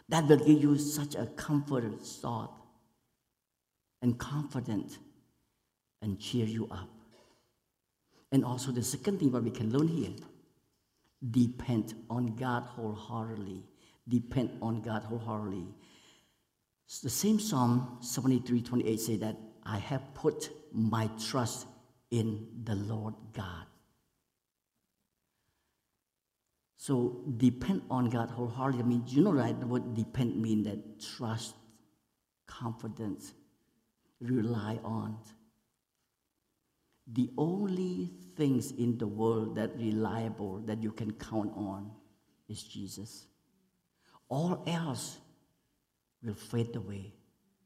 that 0.08 0.26
will 0.26 0.38
give 0.38 0.62
you 0.62 0.78
such 0.78 1.14
a 1.14 1.26
comforted 1.26 2.00
thought 2.00 2.52
and 4.00 4.18
confident 4.18 4.98
and 6.00 6.18
cheer 6.18 6.46
you 6.46 6.68
up. 6.70 6.88
And 8.30 8.44
also, 8.44 8.72
the 8.72 8.82
second 8.82 9.18
thing 9.18 9.32
what 9.32 9.42
we 9.42 9.50
can 9.50 9.70
learn 9.70 9.88
here 9.88 10.10
depend 11.30 11.94
on 12.10 12.36
God 12.36 12.64
wholeheartedly. 12.64 13.62
Depend 14.08 14.58
on 14.62 14.80
God 14.80 15.02
wholeheartedly. 15.04 15.66
The 17.02 17.10
same 17.10 17.38
Psalm 17.38 17.98
73 18.00 18.62
28 18.62 19.00
say 19.00 19.16
that 19.16 19.36
I 19.64 19.78
have 19.78 20.14
put 20.14 20.50
my 20.72 21.10
trust 21.28 21.66
in 22.10 22.46
the 22.64 22.74
Lord 22.74 23.14
God. 23.34 23.66
So 26.76 27.22
depend 27.36 27.82
on 27.90 28.08
God 28.08 28.30
wholeheartedly. 28.30 28.82
I 28.82 28.86
mean, 28.86 29.04
you 29.06 29.22
know, 29.22 29.32
right? 29.32 29.54
Word 29.58 29.94
depend 29.94 30.40
means 30.40 30.66
that 30.66 31.00
trust, 31.00 31.54
confidence, 32.46 33.34
rely 34.20 34.78
on. 34.84 35.18
The 37.12 37.30
only 37.38 38.10
things 38.36 38.72
in 38.72 38.98
the 38.98 39.06
world 39.06 39.56
that 39.56 39.76
reliable 39.76 40.58
that 40.66 40.82
you 40.82 40.92
can 40.92 41.12
count 41.12 41.52
on 41.56 41.90
is 42.48 42.62
Jesus. 42.62 43.26
All 44.28 44.62
else 44.66 45.18
will 46.22 46.34
fade 46.34 46.76
away, 46.76 47.14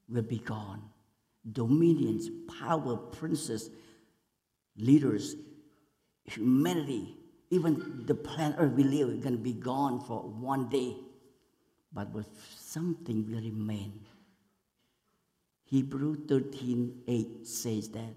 will 0.09 0.23
be 0.23 0.39
gone. 0.39 0.83
Dominions, 1.51 2.29
power, 2.61 2.97
princes, 2.97 3.71
leaders, 4.77 5.35
humanity, 6.25 7.17
Even 7.53 8.07
the 8.07 8.15
planet 8.15 8.57
Earth 8.59 8.73
we 8.73 8.83
live 8.83 9.11
is 9.11 9.21
going 9.23 9.37
to 9.37 9.43
be 9.43 9.53
gone 9.53 10.01
for 10.01 10.23
one 10.23 10.71
day. 10.71 10.97
But 11.93 12.11
with 12.11 12.29
something 12.57 13.31
will 13.31 13.43
remain. 13.43 14.07
Hebrew 15.67 16.17
13 16.27 17.03
8 17.07 17.47
says 17.47 17.91
that 17.91 18.15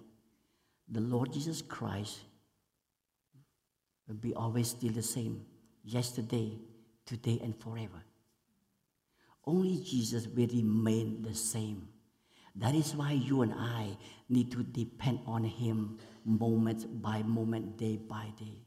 the 0.89 1.01
Lord 1.01 1.33
Jesus 1.33 1.61
Christ 1.61 2.19
will 4.07 4.15
be 4.15 4.33
always 4.33 4.69
still 4.69 4.91
the 4.91 5.01
same 5.01 5.45
yesterday, 5.83 6.57
today, 7.05 7.39
and 7.43 7.55
forever. 7.59 8.03
Only 9.45 9.83
Jesus 9.83 10.27
will 10.27 10.47
remain 10.47 11.21
the 11.21 11.35
same. 11.35 11.87
That 12.55 12.73
is 12.73 12.95
why 12.95 13.11
you 13.11 13.41
and 13.41 13.53
I 13.53 13.97
need 14.29 14.51
to 14.51 14.63
depend 14.63 15.19
on 15.27 15.43
Him 15.43 15.97
moment 16.23 17.01
by 17.01 17.21
moment, 17.23 17.77
day 17.77 17.97
by 17.97 18.27
day. 18.39 18.65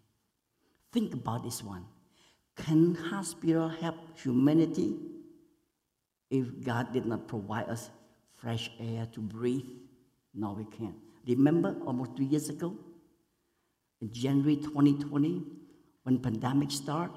Think 0.92 1.14
about 1.14 1.42
this 1.42 1.62
one. 1.62 1.84
Can 2.56 2.94
hospital 2.94 3.68
help 3.68 3.96
humanity 4.18 4.96
if 6.30 6.62
God 6.62 6.92
did 6.92 7.06
not 7.06 7.28
provide 7.28 7.68
us 7.68 7.90
fresh 8.36 8.70
air 8.80 9.06
to 9.12 9.20
breathe? 9.20 9.66
No, 10.34 10.52
we 10.52 10.64
can't. 10.64 10.96
Remember 11.28 11.76
almost 11.86 12.16
three 12.16 12.26
years 12.26 12.48
ago, 12.48 12.76
in 14.00 14.12
January 14.12 14.56
2020, 14.56 15.44
when 16.02 16.18
pandemic 16.18 16.70
started, 16.70 17.16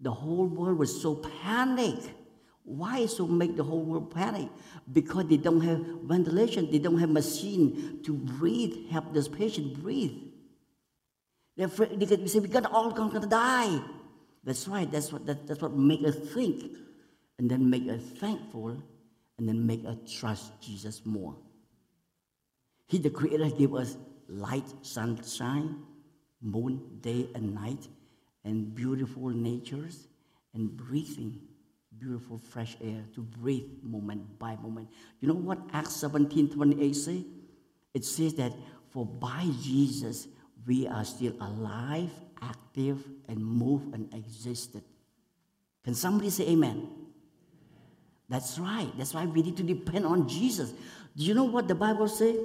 the 0.00 0.10
whole 0.10 0.46
world 0.46 0.78
was 0.78 1.00
so 1.00 1.16
panicked 1.42 2.10
why 2.68 3.06
so 3.06 3.26
make 3.26 3.56
the 3.56 3.64
whole 3.64 3.82
world 3.82 4.14
panic? 4.14 4.50
Because 4.92 5.26
they 5.26 5.38
don't 5.38 5.62
have 5.62 5.80
ventilation, 6.04 6.70
they 6.70 6.78
don't 6.78 6.98
have 6.98 7.08
machine 7.08 8.00
to 8.04 8.12
breathe, 8.12 8.90
help 8.90 9.14
this 9.14 9.26
patient 9.26 9.82
breathe. 9.82 10.12
They're 11.56 11.68
afraid, 11.68 11.98
they 11.98 12.26
say, 12.26 12.40
we're 12.40 12.48
gonna 12.48 12.68
all 12.68 12.90
gonna 12.90 13.26
die. 13.26 13.80
That's 14.44 14.68
right, 14.68 14.90
that's 14.92 15.10
what, 15.10 15.24
that, 15.24 15.46
that's 15.46 15.62
what 15.62 15.72
make 15.72 16.04
us 16.04 16.16
think. 16.34 16.76
And 17.38 17.50
then 17.50 17.70
make 17.70 17.88
us 17.88 18.02
thankful, 18.02 18.82
and 19.38 19.48
then 19.48 19.66
make 19.66 19.86
us 19.86 19.96
trust 20.06 20.60
Jesus 20.60 21.06
more. 21.06 21.36
He, 22.88 22.98
the 22.98 23.10
Creator, 23.10 23.50
gave 23.50 23.74
us 23.74 23.96
light, 24.28 24.64
sunshine, 24.82 25.76
moon, 26.42 26.82
day 27.00 27.28
and 27.34 27.54
night, 27.54 27.86
and 28.44 28.74
beautiful 28.74 29.28
natures, 29.28 30.08
and 30.54 30.76
breathing 30.76 31.40
beautiful 31.98 32.38
fresh 32.38 32.76
air 32.82 33.04
to 33.14 33.22
breathe 33.22 33.68
moment 33.82 34.38
by 34.38 34.56
moment. 34.56 34.88
You 35.20 35.28
know 35.28 35.34
what 35.34 35.58
Acts 35.72 35.96
17 35.96 36.50
28 36.50 36.96
say? 36.96 37.24
It 37.94 38.04
says 38.04 38.34
that 38.34 38.52
for 38.90 39.04
by 39.04 39.46
Jesus 39.62 40.28
we 40.66 40.86
are 40.86 41.04
still 41.04 41.32
alive, 41.40 42.10
active, 42.42 43.02
and 43.28 43.44
move 43.44 43.82
and 43.92 44.12
existed. 44.14 44.82
Can 45.84 45.94
somebody 45.94 46.30
say 46.30 46.48
amen? 46.48 46.88
That's 48.28 48.58
right. 48.58 48.90
That's 48.98 49.14
why 49.14 49.24
we 49.24 49.42
need 49.42 49.56
to 49.56 49.62
depend 49.62 50.04
on 50.04 50.28
Jesus. 50.28 50.72
Do 51.16 51.24
you 51.24 51.34
know 51.34 51.44
what 51.44 51.66
the 51.66 51.74
Bible 51.74 52.08
says? 52.08 52.36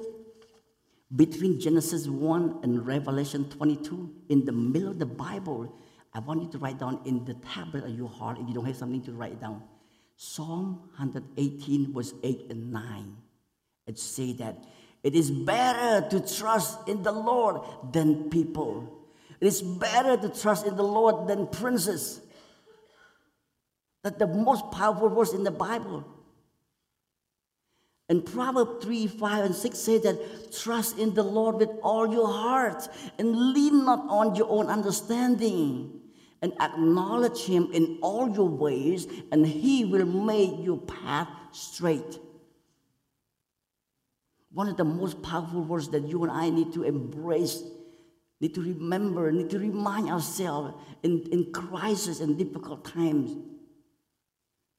Between 1.16 1.60
Genesis 1.60 2.08
1 2.08 2.62
and 2.64 2.88
Revelation 2.88 3.48
22, 3.50 4.10
in 4.30 4.46
the 4.46 4.52
middle 4.52 4.90
of 4.90 5.00
the 5.00 5.06
Bible, 5.06 5.76
I 6.14 6.20
want 6.20 6.42
you 6.42 6.50
to 6.52 6.58
write 6.58 6.80
down 6.80 7.02
in 7.06 7.24
the 7.26 7.36
tablet 7.36 7.84
of 7.84 7.96
your 7.96 8.10
heart 8.10 8.40
if 8.40 8.48
you 8.48 8.54
don't 8.54 8.66
have 8.66 8.78
something 8.78 9.04
to 9.04 9.12
write 9.12 9.40
down. 9.40 9.62
Psalm 10.16 10.90
118, 10.98 11.94
verse 11.94 12.14
8 12.24 12.48
and 12.50 12.72
9. 12.72 13.16
It 13.86 14.00
says 14.00 14.38
that 14.38 14.64
it 15.04 15.16
is 15.16 15.30
better 15.30 16.08
to 16.10 16.36
trust 16.36 16.88
in 16.88 17.04
the 17.04 17.12
Lord 17.12 17.62
than 17.92 18.30
people. 18.30 19.06
It 19.40 19.48
is 19.48 19.62
better 19.62 20.16
to 20.18 20.30
trust 20.30 20.66
in 20.66 20.78
the 20.78 20.84
Lord 20.84 21.28
than 21.28 21.48
princes. 21.48 22.22
That 24.04 24.18
the 24.18 24.28
most 24.28 24.72
powerful 24.72 25.10
verse 25.10 25.34
in 25.34 25.44
the 25.44 25.52
Bible. 25.52 26.06
And 28.10 28.26
Proverbs 28.26 28.84
3, 28.84 29.08
5, 29.08 29.46
and 29.46 29.56
6 29.56 29.80
say 29.80 29.98
that 30.00 30.54
trust 30.54 30.98
in 30.98 31.14
the 31.14 31.24
Lord 31.24 31.56
with 31.56 31.70
all 31.82 32.12
your 32.12 32.28
heart 32.28 32.88
and 33.18 33.54
lean 33.54 33.86
not 33.86 34.06
on 34.10 34.36
your 34.36 34.50
own 34.50 34.68
understanding 34.68 36.02
and 36.42 36.54
acknowledge 36.60 37.46
him 37.46 37.70
in 37.72 38.00
all 38.02 38.30
your 38.36 38.50
ways, 38.50 39.08
and 39.32 39.48
he 39.48 39.86
will 39.86 40.06
make 40.06 40.52
your 40.60 40.78
path 40.78 41.30
straight. 41.54 42.20
One 44.52 44.68
of 44.68 44.76
the 44.76 44.84
most 44.84 45.24
powerful 45.24 45.64
words 45.64 45.88
that 45.90 46.06
you 46.06 46.22
and 46.24 46.32
I 46.32 46.50
need 46.50 46.74
to 46.74 46.84
embrace, 46.84 47.64
need 48.42 48.54
to 48.56 48.62
remember, 48.62 49.32
need 49.32 49.50
to 49.52 49.60
remind 49.60 50.10
ourselves 50.10 50.76
in, 51.02 51.26
in 51.32 51.54
crisis 51.54 52.20
and 52.20 52.38
difficult 52.38 52.84
times 52.84 53.53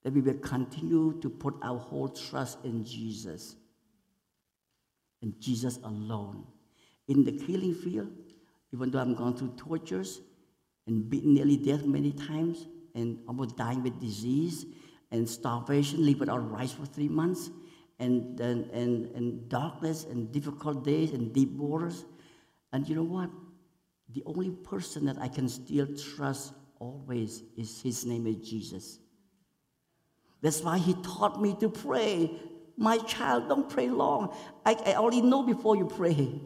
that 0.05 0.13
we 0.13 0.21
will 0.21 0.39
continue 0.39 1.19
to 1.21 1.29
put 1.29 1.55
our 1.63 1.79
whole 1.79 2.09
trust 2.09 2.59
in 2.65 2.85
Jesus 2.85 3.57
and 5.23 5.35
Jesus 5.41 5.79
alone. 5.83 6.45
In 7.09 7.25
the 7.25 7.33
killing 7.33 7.75
field, 7.75 8.13
even 8.73 8.91
though 8.91 9.01
I'm 9.01 9.15
going 9.15 9.37
through 9.37 9.55
tortures, 9.57 10.21
and 10.87 11.09
beaten 11.09 11.35
nearly 11.35 11.57
death 11.57 11.85
many 11.85 12.13
times 12.13 12.67
and 12.95 13.19
almost 13.27 13.57
dying 13.57 13.83
with 13.83 13.99
disease 14.01 14.67
and 15.11 15.29
starvation, 15.29 16.05
live 16.05 16.21
without 16.21 16.51
rice 16.51 16.73
for 16.73 16.87
three 16.87 17.09
months, 17.09 17.51
and, 17.99 18.39
and, 18.41 18.71
and, 18.71 19.07
and 19.15 19.49
darkness 19.49 20.05
and 20.05 20.33
difficult 20.33 20.85
days 20.85 21.13
and 21.13 21.33
deep 21.33 21.53
waters. 21.53 22.05
And 22.73 22.89
you 22.89 22.97
know 22.97 23.05
what? 23.05 23.31
The 24.13 24.23
only 24.27 24.51
person 24.51 25.07
that 25.07 25.19
I 25.19 25.29
can 25.29 25.49
still 25.49 25.87
trust 25.97 26.53
always 26.79 27.43
is 27.57 27.81
his 27.81 28.05
name 28.05 28.27
is 28.27 28.37
Jesus. 28.37 28.99
That's 30.45 30.61
why 30.61 30.77
he 30.77 30.93
taught 31.03 31.41
me 31.41 31.57
to 31.61 31.71
pray. 31.71 32.31
My 32.77 32.99
child, 32.99 33.49
don't 33.49 33.67
pray 33.67 33.89
long. 33.89 34.37
I, 34.67 34.75
I 34.85 34.95
already 34.97 35.23
know 35.23 35.43
before 35.43 35.75
you 35.75 35.87
pray. 35.87 36.39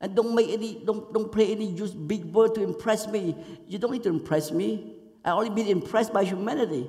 And 0.00 0.14
don't 0.14 0.32
make 0.32 0.50
any, 0.50 0.80
don't, 0.84 1.12
don't 1.12 1.32
play 1.32 1.50
any 1.50 1.66
use 1.66 1.90
big 1.90 2.26
word 2.26 2.54
to 2.54 2.62
impress 2.62 3.08
me. 3.08 3.34
You 3.66 3.80
don't 3.80 3.90
need 3.90 4.04
to 4.04 4.10
impress 4.10 4.52
me. 4.52 4.94
I 5.24 5.30
already 5.30 5.52
been 5.56 5.66
impressed 5.66 6.12
by 6.12 6.22
humanity 6.22 6.88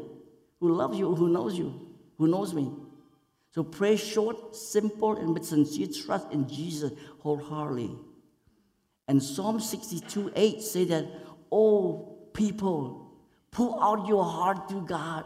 who 0.60 0.72
loves 0.72 0.96
you, 0.96 1.16
who 1.16 1.28
knows 1.28 1.58
you, 1.58 1.88
who 2.20 2.28
knows 2.28 2.54
me. 2.54 2.72
So 3.50 3.64
pray 3.64 3.96
short, 3.96 4.56
simple, 4.56 5.16
and 5.18 5.34
with 5.34 5.46
sincere 5.46 5.88
trust 6.06 6.32
in 6.32 6.48
Jesus 6.48 6.92
wholeheartedly. 7.22 7.98
And 9.08 9.24
Psalm 9.24 9.60
62 9.60 10.34
8 10.36 10.62
say 10.62 10.86
that, 10.86 11.06
Oh, 11.52 12.20
people, 12.32 13.12
pour 13.50 13.84
out 13.84 14.08
your 14.08 14.24
heart 14.24 14.70
to 14.70 14.82
God 14.82 15.26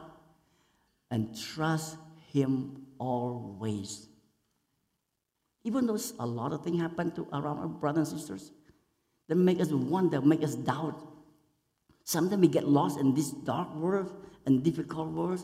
and 1.12 1.38
trust 1.38 1.98
Him 2.32 2.86
always. 2.98 4.08
Even 5.64 5.88
though 5.88 5.98
a 6.20 6.26
lot 6.26 6.54
of 6.54 6.64
things 6.64 6.80
happen 6.80 7.12
to 7.12 7.28
around 7.34 7.60
our 7.60 7.68
brothers 7.68 8.12
and 8.12 8.20
sisters 8.20 8.52
that 9.28 9.36
make 9.36 9.60
us 9.60 9.70
wonder, 9.70 10.22
make 10.22 10.44
us 10.44 10.56
doubt. 10.56 11.02
Sometimes 12.04 12.42
we 12.42 12.48
get 12.48 12.68
lost 12.68 13.00
in 13.00 13.16
this 13.16 13.32
dark 13.32 13.74
world 13.76 14.14
and 14.46 14.64
difficult 14.64 15.12
world. 15.12 15.44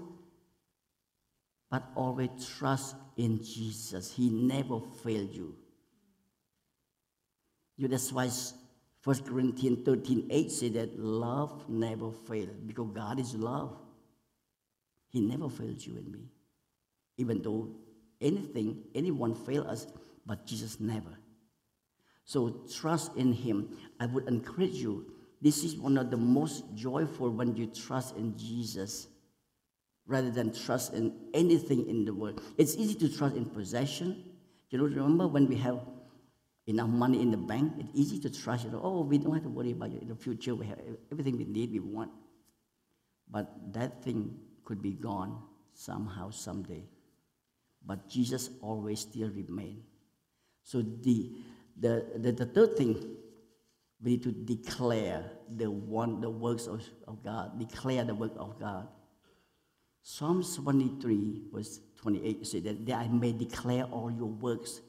But 1.71 1.83
always 1.95 2.29
trust 2.57 2.95
in 3.17 3.43
Jesus. 3.43 4.13
He 4.13 4.29
never 4.29 4.79
failed 5.03 5.33
you. 5.33 5.55
you 7.77 7.87
that's 7.87 8.11
why 8.11 8.29
1 9.03 9.23
Corinthians 9.23 9.79
13 9.85 10.27
8 10.29 10.51
says 10.51 10.71
that 10.73 10.99
love 10.99 11.67
never 11.69 12.11
fails 12.11 12.49
because 12.65 12.89
God 12.93 13.19
is 13.19 13.33
love. 13.33 13.75
He 15.11 15.19
never 15.19 15.49
fails 15.49 15.85
you 15.85 15.97
and 15.97 16.09
me. 16.09 16.31
Even 17.17 17.41
though 17.41 17.69
anything, 18.21 18.83
anyone 18.95 19.35
fail 19.35 19.67
us, 19.67 19.87
but 20.25 20.45
Jesus 20.45 20.79
never. 20.79 21.17
So 22.23 22.61
trust 22.73 23.17
in 23.17 23.33
Him. 23.33 23.77
I 23.99 24.05
would 24.05 24.27
encourage 24.27 24.75
you. 24.75 25.13
This 25.41 25.63
is 25.63 25.75
one 25.75 25.97
of 25.97 26.11
the 26.11 26.17
most 26.17 26.63
joyful 26.75 27.29
when 27.29 27.55
you 27.55 27.67
trust 27.67 28.15
in 28.15 28.37
Jesus 28.37 29.07
rather 30.07 30.31
than 30.31 30.53
trust 30.53 30.93
in 30.93 31.13
anything 31.33 31.89
in 31.89 32.05
the 32.05 32.13
world. 32.13 32.41
It's 32.57 32.75
easy 32.75 32.95
to 32.95 33.17
trust 33.17 33.35
in 33.35 33.45
possession. 33.45 34.23
You 34.69 34.77
know, 34.77 34.85
remember 34.85 35.27
when 35.27 35.47
we 35.47 35.57
have 35.57 35.79
enough 36.67 36.89
money 36.89 37.21
in 37.21 37.31
the 37.31 37.37
bank, 37.37 37.73
it's 37.79 37.89
easy 37.93 38.19
to 38.19 38.29
trust, 38.29 38.65
you 38.65 38.71
know, 38.71 38.79
oh, 38.81 39.01
we 39.01 39.17
don't 39.17 39.33
have 39.33 39.43
to 39.43 39.49
worry 39.49 39.71
about 39.71 39.91
it 39.91 40.01
in 40.01 40.07
the 40.07 40.15
future. 40.15 40.55
We 40.55 40.67
have 40.67 40.79
everything 41.11 41.37
we 41.37 41.45
need, 41.45 41.71
we 41.71 41.79
want. 41.79 42.11
But 43.29 43.73
that 43.73 44.03
thing 44.03 44.37
could 44.71 44.81
be 44.81 44.93
gone 44.93 45.37
somehow, 45.73 46.29
someday. 46.29 46.85
But 47.85 48.07
Jesus 48.07 48.51
always 48.61 49.01
still 49.01 49.27
remains. 49.27 49.83
So 50.63 50.81
the, 50.81 51.29
the, 51.77 52.05
the, 52.15 52.31
the 52.31 52.45
third 52.45 52.77
thing, 52.77 52.95
we 54.01 54.11
need 54.11 54.23
to 54.23 54.31
declare 54.31 55.29
the 55.57 55.69
one 55.69 56.21
the 56.21 56.29
works 56.29 56.67
of, 56.67 56.87
of 57.05 57.21
God. 57.21 57.59
Declare 57.59 58.05
the 58.05 58.15
work 58.15 58.31
of 58.37 58.57
God. 58.61 58.87
Psalms 60.03 60.55
23, 60.55 61.41
verse 61.51 61.81
28 62.01 62.47
says 62.47 62.63
that, 62.63 62.85
that 62.85 62.95
I 62.95 63.07
may 63.09 63.33
declare 63.33 63.83
all 63.91 64.09
your 64.09 64.29
works. 64.29 64.79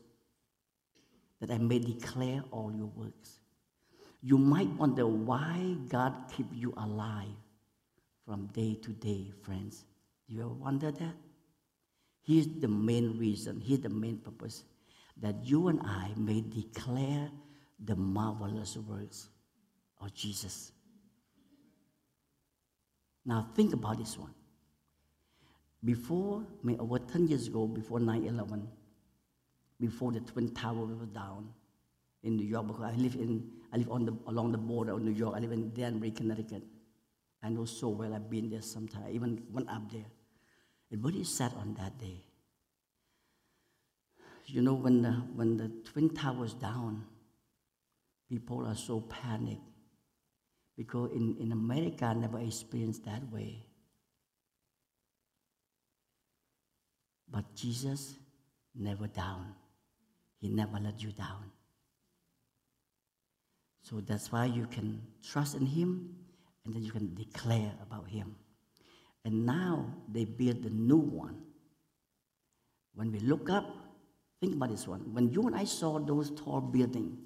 That 1.40 1.51
I 1.51 1.59
may 1.59 1.81
declare 1.81 2.45
all 2.53 2.73
your 2.73 2.92
works. 2.95 3.40
You 4.23 4.38
might 4.38 4.68
wonder 4.68 5.09
why 5.09 5.75
God 5.88 6.14
keep 6.37 6.47
you 6.53 6.73
alive 6.77 7.41
from 8.24 8.46
day 8.48 8.74
to 8.82 8.90
day, 8.90 9.32
friends. 9.42 9.85
Do 10.28 10.35
you 10.35 10.40
ever 10.42 10.50
wonder 10.50 10.90
that? 10.90 11.14
Here's 12.22 12.46
the 12.46 12.68
main 12.68 13.18
reason, 13.18 13.61
here's 13.61 13.80
the 13.80 13.88
main 13.88 14.18
purpose 14.18 14.64
that 15.20 15.35
you 15.44 15.68
and 15.68 15.80
I 15.80 16.11
may 16.16 16.40
declare 16.40 17.30
the 17.85 17.96
marvelous 17.96 18.76
works 18.76 19.28
of 20.00 20.14
Jesus. 20.14 20.72
Now, 23.24 23.48
think 23.54 23.72
about 23.72 23.98
this 23.98 24.18
one. 24.18 24.35
Before, 25.85 26.42
I 26.62 26.66
mean, 26.66 26.80
over 26.80 26.98
10 26.98 27.28
years 27.28 27.48
ago, 27.48 27.66
before 27.66 28.00
9 28.00 28.24
11, 28.24 28.68
before 29.80 30.12
the 30.12 30.20
Twin 30.20 30.48
Towers 30.54 30.96
was 30.96 31.08
down 31.08 31.48
in 32.22 32.37
New 32.37 32.46
York, 32.46 32.68
because 32.68 32.85
I 32.85 32.94
live, 32.94 33.16
in, 33.16 33.48
I 33.72 33.78
live 33.78 33.90
on 33.90 34.04
the, 34.04 34.16
along 34.28 34.52
the 34.52 34.58
border 34.58 34.92
of 34.92 35.02
New 35.02 35.11
York, 35.11 35.35
I 35.37 35.40
live 35.40 35.52
in 35.52 35.72
Danbury, 35.74 36.12
Connecticut. 36.12 36.62
I 37.42 37.48
know 37.48 37.64
so 37.64 37.88
well, 37.88 38.14
I've 38.14 38.31
been 38.31 38.50
there 38.50 38.62
sometime, 38.62 39.09
even 39.11 39.42
went 39.50 39.68
up 39.68 39.90
there. 39.90 40.07
And 40.90 41.02
what 41.02 41.14
is 41.14 41.28
sad 41.28 41.52
on 41.59 41.74
that 41.74 41.98
day? 41.98 42.24
You 44.46 44.62
know, 44.62 44.74
when 44.74 45.02
the, 45.02 45.11
when 45.11 45.57
the 45.57 45.68
Twin 45.90 46.11
Towers 46.11 46.55
down, 46.55 47.05
people 48.28 48.66
are 48.66 48.76
so 48.76 49.00
panicked 49.00 49.62
because 50.76 51.11
in, 51.12 51.37
in 51.40 51.52
America, 51.52 52.05
I 52.05 52.14
never 52.14 52.38
experienced 52.38 53.05
that 53.05 53.22
way. 53.33 53.66
But 57.31 57.55
Jesus 57.55 58.14
never 58.74 59.07
down. 59.07 59.55
He 60.40 60.48
never 60.48 60.78
let 60.78 61.02
you 61.02 61.12
down. 61.12 61.50
So 63.83 64.00
that's 64.00 64.31
why 64.31 64.46
you 64.46 64.66
can 64.66 65.02
trust 65.22 65.55
in 65.55 65.66
Him 65.66 66.21
and 66.64 66.75
then 66.75 66.83
you 66.83 66.92
can 66.92 67.14
declare 67.14 67.72
about 67.83 68.09
Him. 68.09 68.37
And 69.25 69.46
now 69.46 69.87
they 70.11 70.25
build 70.25 70.62
the 70.62 70.70
new 70.70 70.96
one. 70.98 71.37
When 72.94 73.12
we 73.12 73.20
look 73.20 73.48
up, 73.51 73.75
think 74.40 74.55
about 74.55 74.70
this 74.70 74.87
one. 74.87 75.01
When 75.12 75.31
you 75.31 75.42
and 75.46 75.57
I 75.57 75.64
saw 75.64 75.98
those 75.98 76.31
tall 76.31 76.61
buildings, 76.61 77.18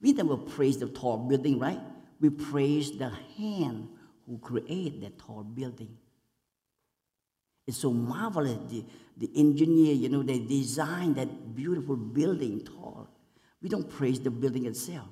we 0.00 0.12
never 0.12 0.36
praise 0.36 0.78
the 0.78 0.88
tall 0.88 1.16
building, 1.16 1.58
right? 1.58 1.80
We 2.20 2.30
praise 2.30 2.98
the 2.98 3.10
hand 3.36 3.88
who 4.26 4.38
created 4.38 5.02
that 5.02 5.18
tall 5.18 5.44
building. 5.44 5.96
It's 7.66 7.78
so 7.78 7.92
marvelous. 7.92 8.58
The, 8.68 8.84
the 9.16 9.30
engineer, 9.36 9.94
you 9.94 10.08
know, 10.08 10.22
they 10.22 10.40
designed 10.40 11.16
that 11.16 11.54
beautiful 11.54 11.96
building 11.96 12.64
tall. 12.64 13.08
We 13.62 13.68
don't 13.68 13.88
praise 13.88 14.18
the 14.18 14.30
building 14.30 14.66
itself. 14.66 15.06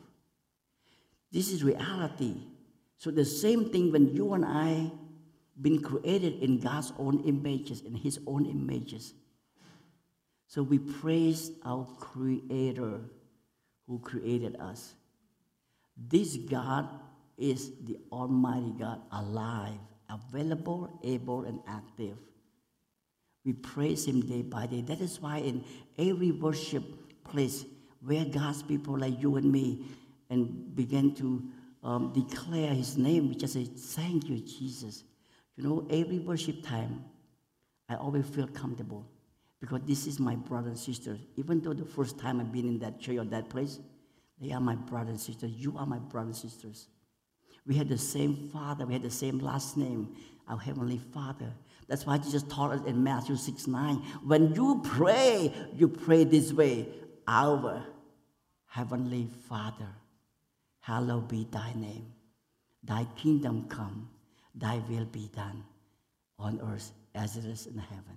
This 1.30 1.52
is 1.52 1.62
reality. 1.62 2.34
So 3.00 3.10
the 3.10 3.24
same 3.24 3.70
thing 3.70 3.92
when 3.92 4.14
you 4.14 4.34
and 4.34 4.44
I 4.44 4.92
been 5.62 5.80
created 5.80 6.42
in 6.42 6.60
God's 6.60 6.92
own 6.98 7.20
images, 7.20 7.80
in 7.80 7.94
His 7.94 8.20
own 8.26 8.44
images. 8.44 9.14
So 10.48 10.62
we 10.62 10.78
praise 10.78 11.50
our 11.64 11.86
Creator 11.98 13.00
who 13.86 13.98
created 14.00 14.60
us. 14.60 14.92
This 15.96 16.36
God 16.36 16.90
is 17.38 17.72
the 17.86 17.96
Almighty 18.12 18.74
God, 18.78 19.00
alive, 19.12 19.80
available, 20.10 21.00
able, 21.02 21.44
and 21.44 21.60
active. 21.66 22.18
We 23.46 23.54
praise 23.54 24.04
Him 24.04 24.20
day 24.20 24.42
by 24.42 24.66
day. 24.66 24.82
That 24.82 25.00
is 25.00 25.22
why 25.22 25.38
in 25.38 25.64
every 25.96 26.32
worship 26.32 26.84
place 27.24 27.64
where 28.04 28.26
God's 28.26 28.62
people 28.62 28.98
like 28.98 29.22
you 29.22 29.36
and 29.36 29.50
me 29.50 29.86
and 30.28 30.76
begin 30.76 31.14
to 31.14 31.42
um, 31.82 32.12
declare 32.12 32.74
His 32.74 32.96
name, 32.96 33.28
we 33.28 33.34
just 33.34 33.54
say, 33.54 33.64
Thank 33.64 34.28
you, 34.28 34.38
Jesus. 34.38 35.04
You 35.56 35.64
know, 35.64 35.86
every 35.90 36.18
worship 36.18 36.62
time, 36.64 37.04
I 37.88 37.96
always 37.96 38.26
feel 38.26 38.46
comfortable 38.46 39.06
because 39.60 39.80
this 39.84 40.06
is 40.06 40.18
my 40.18 40.36
brother 40.36 40.68
and 40.68 40.78
sister. 40.78 41.18
Even 41.36 41.60
though 41.60 41.74
the 41.74 41.84
first 41.84 42.18
time 42.18 42.40
I've 42.40 42.52
been 42.52 42.66
in 42.66 42.78
that 42.78 43.00
church 43.00 43.18
or 43.18 43.24
that 43.24 43.50
place, 43.50 43.78
they 44.40 44.52
are 44.52 44.60
my 44.60 44.74
brother 44.74 45.10
and 45.10 45.20
sister. 45.20 45.46
You 45.46 45.76
are 45.76 45.86
my 45.86 45.98
brothers 45.98 46.42
and 46.42 46.50
sisters. 46.50 46.88
We 47.66 47.76
had 47.76 47.88
the 47.88 47.98
same 47.98 48.48
father, 48.52 48.86
we 48.86 48.94
had 48.94 49.02
the 49.02 49.10
same 49.10 49.38
last 49.38 49.76
name, 49.76 50.16
our 50.48 50.58
Heavenly 50.58 50.98
Father. 51.12 51.52
That's 51.88 52.06
why 52.06 52.18
Jesus 52.18 52.42
taught 52.44 52.72
us 52.72 52.86
in 52.86 53.02
Matthew 53.02 53.36
6 53.36 53.66
9. 53.66 53.96
When 54.24 54.54
you 54.54 54.80
pray, 54.82 55.52
you 55.76 55.88
pray 55.88 56.24
this 56.24 56.52
way 56.52 56.88
Our 57.26 57.84
Heavenly 58.66 59.28
Father, 59.48 59.88
hallowed 60.80 61.28
be 61.28 61.46
thy 61.50 61.72
name. 61.74 62.06
Thy 62.82 63.06
kingdom 63.16 63.66
come, 63.68 64.08
thy 64.54 64.82
will 64.88 65.04
be 65.04 65.30
done 65.34 65.62
on 66.38 66.60
earth 66.72 66.92
as 67.14 67.36
it 67.36 67.44
is 67.44 67.66
in 67.66 67.78
heaven. 67.78 68.16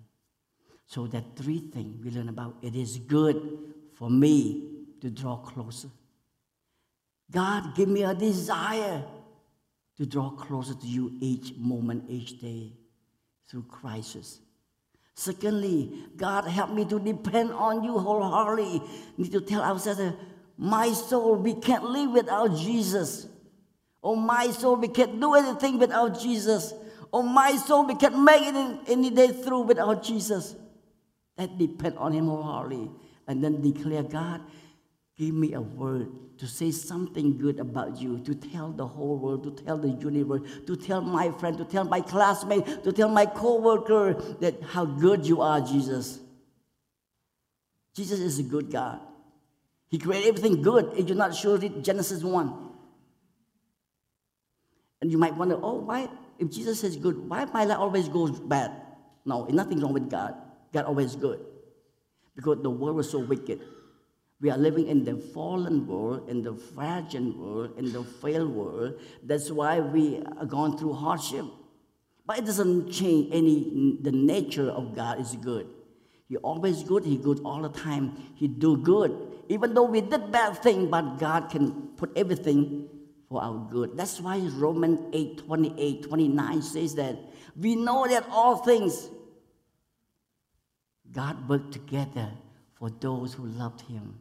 So 0.86 1.08
that 1.08 1.24
three 1.36 1.60
things 1.60 2.04
we 2.04 2.12
learn 2.12 2.30
about 2.30 2.56
it 2.62 2.76
is 2.76 2.98
good 2.98 3.60
for 3.94 4.10
me 4.10 4.70
to 5.02 5.10
draw 5.10 5.38
closer. 5.38 5.90
God, 7.32 7.76
give 7.76 7.90
me 7.90 8.04
a 8.04 8.14
desire 8.14 9.04
to 9.98 10.06
draw 10.06 10.30
closer 10.30 10.74
to 10.74 10.88
you 10.88 11.18
each 11.20 11.56
moment, 11.58 12.06
each 12.08 12.40
day 12.40 12.74
through 13.48 13.64
crisis. 13.64 14.40
Secondly, 15.16 16.06
God 16.18 16.46
help 16.46 16.72
me 16.72 16.86
to 16.86 17.00
depend 17.00 17.52
on 17.52 17.84
you 17.84 17.98
wholeheartedly. 18.00 18.82
Need 19.18 19.32
to 19.32 19.42
tell 19.42 19.62
ourselves, 19.62 20.02
my 20.58 20.92
soul, 20.92 21.36
we 21.36 21.56
can't 21.56 21.84
live 21.84 22.12
without 22.12 22.56
Jesus. 22.58 23.28
Oh, 24.04 24.16
my 24.16 24.52
soul, 24.52 24.76
we 24.76 24.88
can't 24.88 25.20
do 25.20 25.34
anything 25.36 25.80
without 25.80 26.20
Jesus. 26.20 26.74
Oh, 27.12 27.22
my 27.22 27.56
soul, 27.56 27.86
we 27.86 27.96
can't 27.96 28.22
make 28.22 28.44
it 28.44 28.80
any 28.88 29.10
day 29.10 29.30
through 29.30 29.62
without 29.62 30.04
Jesus. 30.04 30.56
That 31.38 31.58
depend 31.58 31.98
on 31.98 32.14
Him 32.14 32.28
wholeheartedly. 32.28 32.92
And 33.28 33.44
then 33.44 33.62
declare, 33.62 34.04
God, 34.04 34.42
give 35.18 35.34
me 35.34 35.54
a 35.54 35.62
word 35.62 36.12
to 36.38 36.48
say 36.48 36.72
something 36.72 37.38
good 37.38 37.60
about 37.60 38.02
you, 38.02 38.20
to 38.20 38.36
tell 38.36 38.72
the 38.72 38.86
whole 38.86 39.18
world, 39.18 39.44
to 39.44 39.64
tell 39.64 39.78
the 39.78 39.90
universe, 39.90 40.42
to 40.68 40.76
tell 40.76 41.02
my 41.02 41.32
friend, 41.32 41.58
to 41.58 41.66
tell 41.66 41.86
my 41.86 42.02
classmate, 42.02 42.84
to 42.84 42.92
tell 42.92 43.10
my 43.10 43.26
coworker 43.26 44.14
that 44.42 44.62
how 44.62 44.86
good 44.86 45.26
you 45.26 45.42
are, 45.42 45.62
Jesus. 45.62 46.20
Jesus 47.96 48.20
is 48.20 48.40
a 48.40 48.44
good 48.44 48.72
God. 48.72 49.00
He 49.94 50.00
created 50.00 50.30
everything 50.30 50.64
good. 50.64 50.92
If 50.98 51.08
you're 51.08 51.16
not 51.16 51.36
sure, 51.36 51.56
read 51.56 51.84
Genesis 51.84 52.24
1. 52.24 52.52
And 55.02 55.12
you 55.12 55.20
might 55.20 55.36
wonder, 55.36 55.56
oh, 55.62 55.82
why, 55.82 56.10
if 56.40 56.50
Jesus 56.50 56.84
is 56.84 56.96
good, 56.96 57.30
why 57.30 57.46
my 57.46 57.64
life 57.64 57.78
always 57.78 58.08
goes 58.08 58.40
bad? 58.40 58.72
No, 59.24 59.46
nothing 59.46 59.80
wrong 59.82 59.94
with 59.94 60.10
God. 60.10 60.34
God 60.74 60.86
always 60.86 61.16
good. 61.16 61.46
Because 62.36 62.64
the 62.64 62.72
world 62.72 62.96
was 62.96 63.12
so 63.12 63.20
wicked. 63.20 63.62
We 64.42 64.50
are 64.50 64.58
living 64.58 64.88
in 64.88 65.04
the 65.04 65.16
fallen 65.16 65.86
world, 65.86 66.28
in 66.28 66.42
the 66.42 66.56
fragile 66.56 67.32
world, 67.32 67.78
in 67.78 67.94
the 67.94 68.04
failed 68.04 68.50
world. 68.50 69.00
That's 69.22 69.52
why 69.52 69.80
we 69.80 70.24
are 70.40 70.48
going 70.48 70.76
through 70.76 70.94
hardship. 70.94 71.46
But 72.26 72.40
it 72.40 72.46
doesn't 72.46 72.92
change 72.92 73.30
any, 73.32 74.00
the 74.02 74.12
nature 74.12 74.72
of 74.72 74.96
God 74.96 75.20
is 75.20 75.36
good. 75.36 75.68
He 76.28 76.38
always 76.38 76.82
good, 76.82 77.06
he 77.06 77.16
good 77.16 77.42
all 77.46 77.62
the 77.62 77.70
time. 77.70 78.18
He 78.34 78.48
do 78.48 78.76
good. 78.76 79.33
Even 79.54 79.74
though 79.74 79.84
we 79.84 80.02
did 80.02 80.32
bad 80.32 80.58
thing, 80.58 80.90
but 80.90 81.18
God 81.18 81.50
can 81.50 81.90
put 81.96 82.12
everything 82.18 82.90
for 83.30 83.42
our 83.42 83.68
good. 83.72 83.96
That's 83.96 84.20
why 84.20 84.40
Romans 84.40 85.00
8, 85.14 85.46
28, 85.46 86.04
29 86.04 86.62
says 86.62 86.96
that 86.96 87.18
we 87.56 87.76
know 87.76 88.08
that 88.08 88.26
all 88.32 88.58
things 88.58 89.10
God 91.12 91.48
work 91.48 91.72
together 91.72 92.30
for 92.74 92.90
those 92.90 93.34
who 93.36 93.46
loved 93.46 93.82
him 93.82 94.16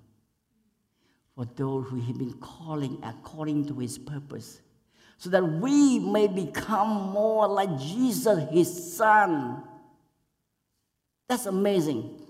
for 1.35 1.47
those 1.57 1.89
who 1.89 1.97
he 1.97 2.07
had 2.07 2.19
been 2.19 2.35
calling 2.35 2.99
according 3.03 3.67
to 3.67 3.79
his 3.79 3.99
purpose, 3.99 4.61
so 5.17 5.31
that 5.31 5.43
we 5.43 5.99
may 5.99 6.27
become 6.27 6.89
more 7.11 7.49
like 7.49 7.79
Jesus, 7.79 8.51
his 8.51 8.95
son. 8.97 9.63
That's 11.29 11.47
amazing. 11.47 12.21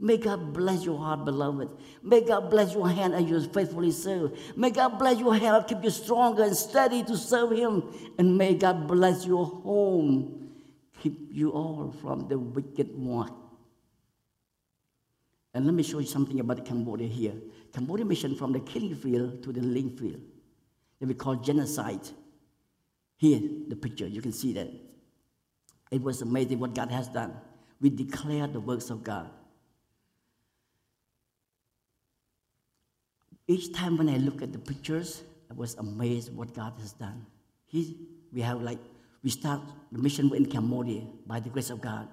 May 0.00 0.16
God 0.16 0.52
bless 0.52 0.84
your 0.84 0.98
heart, 0.98 1.24
beloved. 1.24 1.68
May 2.02 2.22
God 2.22 2.50
bless 2.50 2.74
your 2.74 2.88
hand 2.88 3.14
as 3.14 3.24
you 3.24 3.40
faithfully 3.40 3.92
serve. 3.92 4.38
May 4.56 4.70
God 4.70 4.98
bless 4.98 5.18
your 5.18 5.34
heart, 5.36 5.68
keep 5.68 5.84
you 5.84 5.90
stronger 5.90 6.42
and 6.42 6.56
steady 6.56 7.02
to 7.04 7.16
serve 7.16 7.52
Him. 7.52 7.82
And 8.18 8.36
may 8.36 8.54
God 8.54 8.88
bless 8.88 9.24
your 9.24 9.46
home, 9.46 10.50
keep 11.00 11.28
you 11.32 11.50
all 11.50 11.94
from 12.02 12.28
the 12.28 12.38
wicked 12.38 12.96
one. 12.96 13.32
And 15.54 15.64
let 15.66 15.74
me 15.74 15.84
show 15.84 16.00
you 16.00 16.06
something 16.06 16.40
about 16.40 16.64
Cambodia 16.64 17.06
here. 17.06 17.34
Cambodia 17.72 18.04
mission 18.04 18.34
from 18.34 18.52
the 18.52 18.60
killing 18.60 18.96
field 18.96 19.42
to 19.44 19.52
the 19.52 19.60
ling 19.60 19.96
field. 19.96 20.20
That 20.98 21.06
we 21.06 21.14
call 21.14 21.36
genocide. 21.36 22.08
Here, 23.16 23.40
the 23.68 23.76
picture, 23.76 24.08
you 24.08 24.20
can 24.20 24.32
see 24.32 24.52
that. 24.54 24.68
It 25.92 26.02
was 26.02 26.22
amazing 26.22 26.58
what 26.58 26.74
God 26.74 26.90
has 26.90 27.06
done. 27.06 27.34
We 27.80 27.90
declare 27.90 28.48
the 28.48 28.58
works 28.58 28.90
of 28.90 29.04
God. 29.04 29.30
Each 33.46 33.72
time 33.72 33.98
when 33.98 34.08
I 34.08 34.16
look 34.16 34.42
at 34.42 34.52
the 34.52 34.58
pictures, 34.58 35.22
I 35.50 35.54
was 35.54 35.74
amazed 35.74 36.34
what 36.34 36.54
God 36.54 36.72
has 36.80 36.92
done. 36.92 37.26
He, 37.66 37.96
we 38.32 38.40
have 38.40 38.62
like, 38.62 38.78
we 39.22 39.30
start 39.30 39.60
the 39.92 39.98
mission 39.98 40.34
in 40.34 40.46
Cambodia 40.46 41.02
by 41.26 41.40
the 41.40 41.50
grace 41.50 41.70
of 41.70 41.80
God 41.80 42.08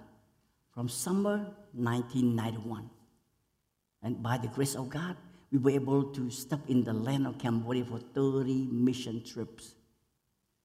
from 0.73 0.89
summer 0.89 1.37
1991. 1.73 2.89
And 4.03 4.21
by 4.21 4.37
the 4.37 4.47
grace 4.47 4.75
of 4.75 4.89
God, 4.89 5.15
we 5.51 5.59
were 5.59 5.71
able 5.71 6.03
to 6.03 6.29
step 6.29 6.61
in 6.67 6.83
the 6.83 6.93
land 6.93 7.27
of 7.27 7.37
Cambodia 7.37 7.85
for 7.85 7.99
30 7.99 8.67
mission 8.71 9.23
trips. 9.23 9.75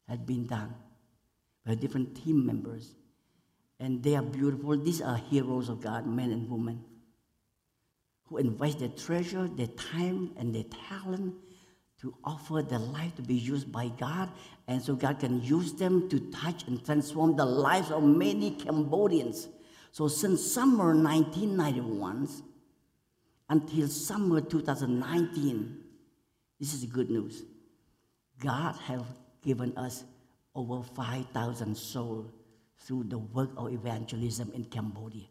Had 0.08 0.24
been 0.24 0.46
done 0.46 0.72
by 1.66 1.74
different 1.74 2.14
team 2.14 2.46
members. 2.46 2.94
And 3.80 4.02
they 4.02 4.14
are 4.14 4.22
beautiful. 4.22 4.78
These 4.78 5.02
are 5.02 5.16
heroes 5.16 5.68
of 5.68 5.80
God, 5.80 6.06
men 6.06 6.30
and 6.30 6.48
women, 6.48 6.84
who 8.28 8.38
invest 8.38 8.80
their 8.80 8.88
treasure, 8.88 9.48
their 9.48 9.68
time, 9.68 10.32
and 10.36 10.54
their 10.54 10.64
talent 10.88 11.34
to 12.00 12.14
offer 12.24 12.62
their 12.62 12.78
life 12.78 13.14
to 13.16 13.22
be 13.22 13.34
used 13.34 13.72
by 13.72 13.88
God. 13.88 14.28
And 14.68 14.82
so 14.82 14.94
God 14.94 15.18
can 15.18 15.40
use 15.42 15.72
them 15.72 16.08
to 16.10 16.20
touch 16.30 16.66
and 16.66 16.84
transform 16.84 17.36
the 17.36 17.44
lives 17.44 17.90
of 17.90 18.02
many 18.02 18.50
Cambodians. 18.50 19.48
So 19.92 20.08
since 20.08 20.44
summer 20.44 20.94
1991 20.94 22.28
until 23.48 23.88
summer 23.88 24.40
2019, 24.40 25.78
this 26.58 26.74
is 26.74 26.84
good 26.84 27.10
news. 27.10 27.44
God 28.40 28.76
has 28.76 29.00
given 29.42 29.76
us 29.78 30.04
over 30.54 30.82
5,000 30.82 31.76
souls 31.76 32.30
through 32.78 33.04
the 33.04 33.18
work 33.18 33.50
of 33.56 33.72
evangelism 33.72 34.52
in 34.54 34.64
Cambodia. 34.64 35.26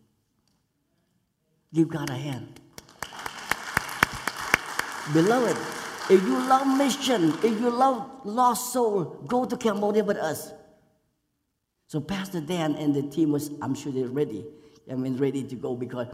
Give 1.74 1.90
God 1.90 2.10
a 2.10 2.16
hand. 2.16 2.60
Beloved, 5.14 5.58
if 6.10 6.22
you 6.24 6.38
love 6.48 6.68
mission, 6.78 7.34
if 7.44 7.60
you 7.60 7.70
love 7.70 8.10
lost 8.24 8.74
soul, 8.74 9.24
go 9.28 9.46
to 9.46 9.56
Cambodia 9.56 10.04
with 10.04 10.18
us. 10.18 10.52
So 11.88 12.00
Pastor 12.00 12.42
Dan 12.42 12.76
and 12.76 12.96
the 12.96 13.04
team 13.04 13.32
was, 13.32 13.52
I'm 13.62 13.76
sure 13.76 13.92
they're 13.92 14.08
ready. 14.08 14.46
I 14.90 14.96
mean, 14.96 15.18
ready 15.18 15.44
to 15.44 15.56
go 15.56 15.76
because 15.76 16.08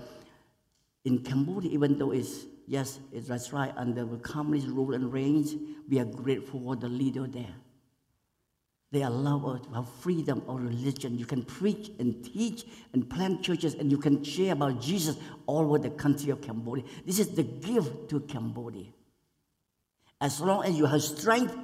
in 1.05 1.19
Cambodia, 1.19 1.71
even 1.71 1.97
though 1.97 2.11
it's, 2.11 2.45
yes, 2.67 2.99
it's, 3.11 3.27
that's 3.27 3.51
right, 3.53 3.73
under 3.75 4.05
the 4.05 4.17
communist 4.17 4.67
rule 4.67 4.93
and 4.93 5.11
reign, 5.11 5.75
we 5.89 5.99
are 5.99 6.05
grateful 6.05 6.61
for 6.61 6.75
the 6.75 6.89
leader 6.89 7.27
there. 7.27 7.55
They 8.91 9.03
allow 9.03 9.45
us 9.45 9.61
to 9.67 9.73
have 9.73 9.89
freedom 10.01 10.43
of 10.47 10.61
religion. 10.61 11.17
You 11.17 11.25
can 11.25 11.43
preach 11.43 11.91
and 11.99 12.23
teach 12.25 12.65
and 12.91 13.09
plant 13.09 13.41
churches, 13.41 13.73
and 13.75 13.89
you 13.89 13.97
can 13.97 14.21
share 14.21 14.51
about 14.51 14.81
Jesus 14.81 15.15
all 15.45 15.61
over 15.61 15.79
the 15.79 15.91
country 15.91 16.29
of 16.29 16.41
Cambodia. 16.41 16.83
This 17.05 17.19
is 17.19 17.29
the 17.29 17.43
gift 17.43 18.09
to 18.09 18.19
Cambodia. 18.21 18.87
As 20.19 20.41
long 20.41 20.65
as 20.65 20.77
you 20.77 20.85
have 20.85 21.01
strength, 21.01 21.55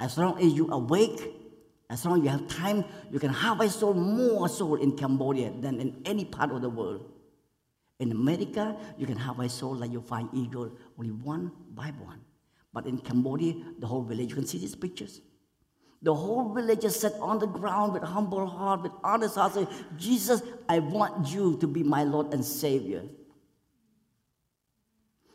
as 0.00 0.18
long 0.18 0.38
as 0.42 0.52
you 0.52 0.68
awake, 0.72 1.32
as 1.88 2.04
long 2.04 2.18
as 2.18 2.24
you 2.24 2.30
have 2.30 2.48
time, 2.48 2.84
you 3.12 3.20
can 3.20 3.30
harvest 3.30 3.78
soul, 3.78 3.94
more 3.94 4.48
soul 4.48 4.74
in 4.74 4.96
Cambodia 4.96 5.52
than 5.60 5.80
in 5.80 6.02
any 6.04 6.24
part 6.24 6.50
of 6.50 6.60
the 6.60 6.68
world. 6.68 7.08
In 8.00 8.10
America, 8.10 8.76
you 8.98 9.06
can 9.06 9.16
harvest 9.16 9.58
soul 9.58 9.76
like 9.76 9.92
you 9.92 10.00
find 10.00 10.28
eagle, 10.32 10.72
only 10.98 11.12
one 11.12 11.52
by 11.72 11.92
one. 12.02 12.20
But 12.72 12.86
in 12.86 12.98
Cambodia, 12.98 13.54
the 13.78 13.86
whole 13.86 14.02
village, 14.02 14.30
you 14.30 14.34
can 14.34 14.46
see 14.46 14.58
these 14.58 14.74
pictures. 14.74 15.20
The 16.02 16.14
whole 16.14 16.52
village 16.52 16.84
is 16.84 16.98
set 16.98 17.14
on 17.20 17.38
the 17.38 17.46
ground 17.46 17.92
with 17.92 18.02
humble 18.02 18.46
heart, 18.46 18.82
with 18.82 18.92
honest 19.04 19.36
heart, 19.36 19.54
saying, 19.54 19.68
Jesus, 19.96 20.42
I 20.68 20.80
want 20.80 21.32
you 21.32 21.56
to 21.58 21.66
be 21.68 21.84
my 21.84 22.02
Lord 22.02 22.34
and 22.34 22.44
Savior. 22.44 23.04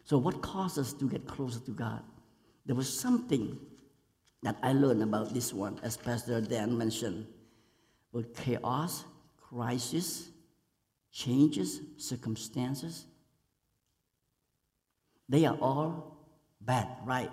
So, 0.04 0.18
what 0.18 0.42
caused 0.42 0.78
us 0.78 0.94
to 0.94 1.10
get 1.10 1.26
closer 1.26 1.60
to 1.62 1.72
God? 1.72 2.02
There 2.66 2.76
was 2.76 2.88
something 2.88 3.58
that 4.44 4.58
I 4.62 4.74
learned 4.74 5.04
about 5.04 5.34
this 5.34 5.54
one, 5.54 5.80
as 5.84 5.96
Pastor 5.96 6.42
Dan 6.42 6.78
mentioned. 6.78 7.28
With 8.12 8.36
chaos, 8.36 9.06
crisis, 9.38 10.30
changes, 11.12 11.82
circumstances, 11.98 13.06
they 15.30 15.46
are 15.46 15.58
all 15.62 16.18
bad, 16.62 16.88
right? 17.06 17.32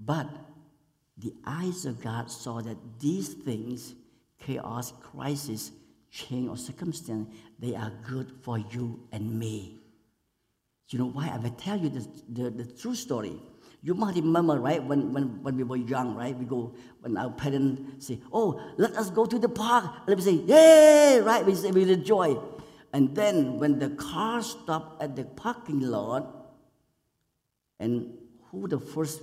But 0.00 0.28
the 1.18 1.32
eyes 1.44 1.84
of 1.84 2.00
God 2.02 2.30
saw 2.30 2.60
that 2.60 2.76
these 3.00 3.34
things, 3.34 3.94
chaos, 4.38 4.92
crisis, 5.00 5.72
change, 6.10 6.48
or 6.48 6.56
circumstance, 6.56 7.28
they 7.58 7.74
are 7.74 7.92
good 8.08 8.32
for 8.42 8.58
you 8.58 9.06
and 9.12 9.38
me. 9.38 9.80
You 10.90 11.00
know 11.00 11.10
why? 11.10 11.28
I 11.28 11.36
will 11.36 11.50
tell 11.50 11.76
you 11.76 11.90
the, 11.90 12.08
the, 12.30 12.50
the 12.50 12.64
true 12.64 12.94
story. 12.94 13.36
You 13.82 13.94
might 13.94 14.16
remember, 14.16 14.58
right, 14.58 14.82
when, 14.82 15.12
when, 15.12 15.42
when 15.42 15.56
we 15.56 15.62
were 15.62 15.76
young, 15.76 16.16
right? 16.16 16.36
We 16.36 16.46
go, 16.46 16.74
when 17.00 17.16
our 17.16 17.30
parents 17.30 18.06
say, 18.06 18.20
Oh, 18.32 18.60
let 18.76 18.96
us 18.96 19.10
go 19.10 19.26
to 19.26 19.38
the 19.38 19.48
park. 19.48 19.84
And 20.06 20.16
we 20.16 20.22
say, 20.22 20.32
Yay, 20.32 21.20
right? 21.20 21.44
We 21.44 21.54
say, 21.54 21.70
we 21.70 21.90
enjoy. 21.92 22.38
And 22.92 23.14
then 23.14 23.58
when 23.58 23.78
the 23.78 23.90
car 23.90 24.42
stopped 24.42 25.02
at 25.02 25.14
the 25.14 25.24
parking 25.24 25.80
lot, 25.80 26.34
and 27.78 28.14
who 28.50 28.66
the 28.66 28.80
first 28.80 29.20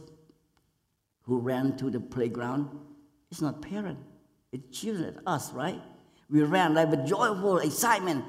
who 1.26 1.40
ran 1.40 1.76
to 1.78 1.90
the 1.90 2.00
playground. 2.00 2.70
It's 3.32 3.42
not 3.42 3.62
parent, 3.62 4.00
it's 4.52 4.78
children, 4.78 5.20
us, 5.26 5.52
right? 5.52 5.82
We 6.30 6.42
ran 6.44 6.74
like 6.74 6.90
with 6.90 7.06
joyful 7.06 7.60
excitement. 7.60 8.24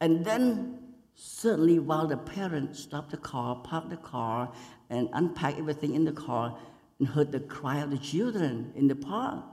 And 0.00 0.24
then 0.24 0.78
suddenly 1.14 1.78
while 1.78 2.06
the 2.06 2.16
parent 2.16 2.76
stopped 2.76 3.10
the 3.10 3.16
car, 3.16 3.56
parked 3.56 3.90
the 3.90 3.96
car, 3.96 4.52
and 4.90 5.08
unpacked 5.12 5.58
everything 5.58 5.94
in 5.94 6.04
the 6.04 6.12
car, 6.12 6.58
and 6.98 7.08
heard 7.08 7.32
the 7.32 7.40
cry 7.40 7.78
of 7.78 7.90
the 7.90 7.98
children 7.98 8.72
in 8.74 8.88
the 8.88 8.94
park 8.94 9.44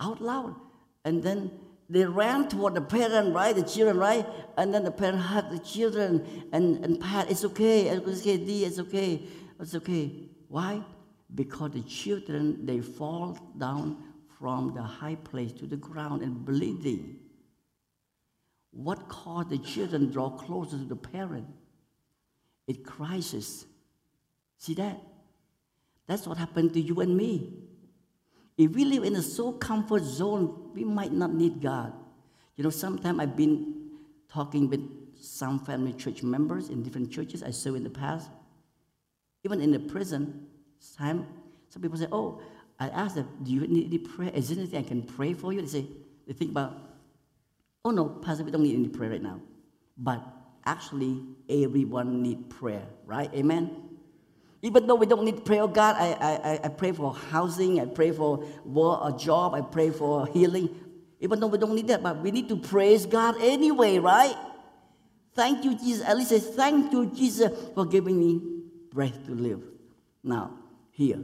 out 0.00 0.20
loud. 0.20 0.54
And 1.04 1.22
then 1.22 1.50
they 1.88 2.04
ran 2.04 2.48
toward 2.48 2.74
the 2.74 2.80
parent, 2.80 3.34
right? 3.34 3.54
The 3.54 3.62
children, 3.62 3.98
right? 3.98 4.26
And 4.56 4.72
then 4.72 4.84
the 4.84 4.90
parent 4.90 5.18
hugged 5.18 5.52
the 5.52 5.58
children 5.58 6.48
and, 6.52 6.84
and 6.84 7.00
pat, 7.00 7.30
it's 7.30 7.44
okay, 7.44 7.88
it's 7.88 8.20
okay, 8.20 8.36
D, 8.36 8.64
it's 8.64 8.78
okay, 8.78 9.22
it's 9.58 9.74
okay. 9.74 10.12
Why? 10.48 10.82
Because 11.34 11.72
the 11.72 11.82
children 11.82 12.66
they 12.66 12.80
fall 12.80 13.38
down 13.58 13.96
from 14.38 14.74
the 14.74 14.82
high 14.82 15.16
place 15.16 15.52
to 15.52 15.66
the 15.66 15.76
ground 15.76 16.22
and 16.22 16.44
bleeding. 16.44 17.18
What 18.72 19.08
caused 19.08 19.50
the 19.50 19.58
children 19.58 20.10
draw 20.10 20.30
closer 20.30 20.78
to 20.78 20.84
the 20.84 20.96
parent? 20.96 21.46
It 22.66 22.84
crisis. 22.84 23.66
See 24.58 24.74
that? 24.74 25.00
That's 26.06 26.26
what 26.26 26.38
happened 26.38 26.74
to 26.74 26.80
you 26.80 27.00
and 27.00 27.16
me. 27.16 27.52
If 28.56 28.72
we 28.72 28.84
live 28.84 29.04
in 29.04 29.16
a 29.16 29.22
so 29.22 29.52
comfort 29.52 30.02
zone, 30.02 30.70
we 30.74 30.84
might 30.84 31.12
not 31.12 31.32
need 31.32 31.62
God. 31.62 31.92
You 32.56 32.64
know, 32.64 32.70
sometimes 32.70 33.18
I've 33.20 33.36
been 33.36 33.90
talking 34.28 34.68
with 34.68 34.80
some 35.18 35.58
family 35.60 35.92
church 35.92 36.22
members 36.22 36.68
in 36.68 36.82
different 36.82 37.10
churches 37.10 37.42
I 37.42 37.50
served 37.50 37.76
in 37.78 37.84
the 37.84 37.90
past. 37.90 38.30
Even 39.44 39.60
in 39.60 39.70
the 39.70 39.78
prison, 39.78 40.46
time, 40.98 41.26
some 41.68 41.82
people 41.82 41.98
say, 41.98 42.08
Oh, 42.10 42.40
I 42.78 42.88
asked 42.88 43.16
them, 43.16 43.28
Do 43.42 43.52
you 43.52 43.66
need 43.66 43.86
any 43.86 43.98
prayer? 43.98 44.30
Is 44.34 44.48
there 44.48 44.58
anything 44.58 44.84
I 44.84 44.88
can 44.88 45.02
pray 45.02 45.34
for 45.34 45.52
you? 45.52 45.60
They 45.60 45.68
say, 45.68 45.86
They 46.26 46.32
think 46.32 46.50
about, 46.50 46.76
Oh, 47.84 47.90
no, 47.90 48.06
Pastor, 48.06 48.44
we 48.44 48.50
don't 48.50 48.62
need 48.62 48.74
any 48.74 48.88
prayer 48.88 49.10
right 49.10 49.22
now. 49.22 49.40
But 49.96 50.22
actually, 50.64 51.22
everyone 51.48 52.22
needs 52.22 52.54
prayer, 52.54 52.82
right? 53.06 53.32
Amen? 53.34 53.90
Even 54.62 54.86
though 54.86 54.94
we 54.94 55.06
don't 55.06 55.24
need 55.24 55.44
prayer, 55.44 55.62
oh 55.62 55.68
God, 55.68 55.96
I, 55.98 56.12
I, 56.12 56.60
I 56.64 56.68
pray 56.68 56.92
for 56.92 57.14
housing, 57.14 57.80
I 57.80 57.86
pray 57.86 58.12
for 58.12 58.44
work, 58.64 59.00
a 59.02 59.16
job, 59.16 59.54
I 59.54 59.62
pray 59.62 59.90
for 59.90 60.26
healing. 60.26 60.68
Even 61.20 61.40
though 61.40 61.46
we 61.46 61.56
don't 61.56 61.74
need 61.74 61.88
that, 61.88 62.02
but 62.02 62.20
we 62.20 62.30
need 62.30 62.48
to 62.48 62.56
praise 62.56 63.06
God 63.06 63.36
anyway, 63.40 63.98
right? 63.98 64.36
Thank 65.34 65.64
you, 65.64 65.74
Jesus. 65.78 66.06
At 66.06 66.16
least 66.16 66.30
say, 66.30 66.40
thank 66.40 66.92
you, 66.92 67.06
Jesus, 67.06 67.50
for 67.74 67.86
giving 67.86 68.18
me 68.18 68.40
breath 68.92 69.24
to 69.26 69.34
live. 69.34 69.62
Now, 70.22 70.58
here. 71.00 71.22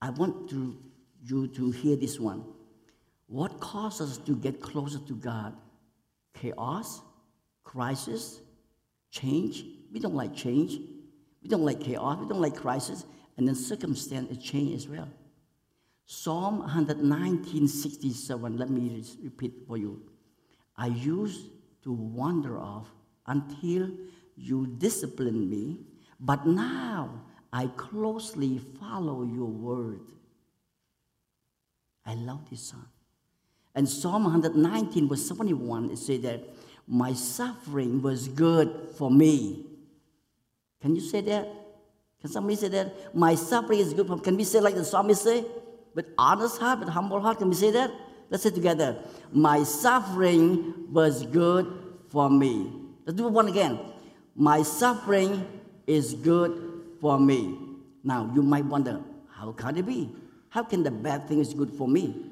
I 0.00 0.10
want 0.10 0.48
to, 0.50 0.76
you 1.24 1.46
to 1.48 1.70
hear 1.70 1.96
this 1.96 2.18
one. 2.18 2.44
What 3.26 3.60
causes 3.60 4.12
us 4.12 4.18
to 4.26 4.34
get 4.36 4.60
closer 4.60 4.98
to 4.98 5.14
God? 5.14 5.54
Chaos, 6.34 7.02
crisis, 7.62 8.40
change. 9.10 9.64
We 9.92 10.00
don't 10.00 10.14
like 10.14 10.34
change. 10.34 10.80
We 11.42 11.48
don't 11.48 11.64
like 11.64 11.80
chaos. 11.80 12.18
We 12.20 12.26
don't 12.26 12.40
like 12.40 12.56
crisis. 12.56 13.04
And 13.36 13.46
then 13.46 13.54
circumstance 13.54 14.42
change 14.42 14.74
as 14.74 14.88
well. 14.88 15.08
Psalm 16.06 16.62
119:67. 16.62 18.58
Let 18.58 18.70
me 18.70 19.04
repeat 19.22 19.66
for 19.66 19.76
you. 19.76 20.02
I 20.76 20.86
used 20.86 21.50
to 21.84 21.92
wander 21.92 22.58
off 22.58 22.88
until 23.26 23.90
you 24.36 24.66
disciplined 24.66 25.48
me, 25.48 25.80
but 26.18 26.46
now 26.46 27.22
I 27.52 27.66
closely 27.76 28.60
follow 28.80 29.24
your 29.24 29.46
word. 29.46 30.00
I 32.06 32.14
love 32.14 32.48
this 32.50 32.62
song. 32.62 32.86
And 33.74 33.88
Psalm 33.88 34.24
119, 34.24 35.08
verse 35.08 35.26
71, 35.26 35.90
it 35.90 35.98
says 35.98 36.20
that 36.22 36.42
my 36.86 37.12
suffering 37.12 38.02
was 38.02 38.28
good 38.28 38.88
for 38.96 39.10
me. 39.10 39.66
Can 40.80 40.94
you 40.94 41.00
say 41.00 41.20
that? 41.22 41.48
Can 42.20 42.30
somebody 42.30 42.56
say 42.56 42.68
that? 42.68 43.14
My 43.14 43.34
suffering 43.34 43.80
is 43.80 43.94
good 43.94 44.06
for 44.06 44.18
Can 44.18 44.36
we 44.36 44.44
say 44.44 44.60
like 44.60 44.74
the 44.74 44.84
psalmist 44.84 45.22
say? 45.22 45.44
With 45.94 46.06
honest 46.16 46.58
heart, 46.58 46.80
with 46.80 46.88
humble 46.88 47.20
heart, 47.20 47.38
can 47.38 47.48
we 47.48 47.54
say 47.54 47.70
that? 47.70 47.90
Let's 48.30 48.42
say 48.44 48.50
together. 48.50 48.96
My 49.30 49.62
suffering 49.62 50.86
was 50.90 51.26
good 51.26 51.70
for 52.08 52.30
me. 52.30 52.72
Let's 53.04 53.16
do 53.16 53.26
it 53.26 53.32
one 53.32 53.48
again. 53.48 53.78
My 54.34 54.62
suffering 54.62 55.46
is 55.86 56.14
good 56.14 56.71
for 57.02 57.18
me. 57.18 57.58
Now 58.04 58.30
you 58.32 58.42
might 58.42 58.64
wonder, 58.64 59.00
how 59.28 59.50
can 59.52 59.76
it 59.76 59.84
be? 59.84 60.14
How 60.50 60.62
can 60.62 60.84
the 60.84 60.90
bad 60.90 61.26
thing 61.26 61.40
is 61.40 61.52
good 61.52 61.70
for 61.70 61.88
me? 61.88 62.30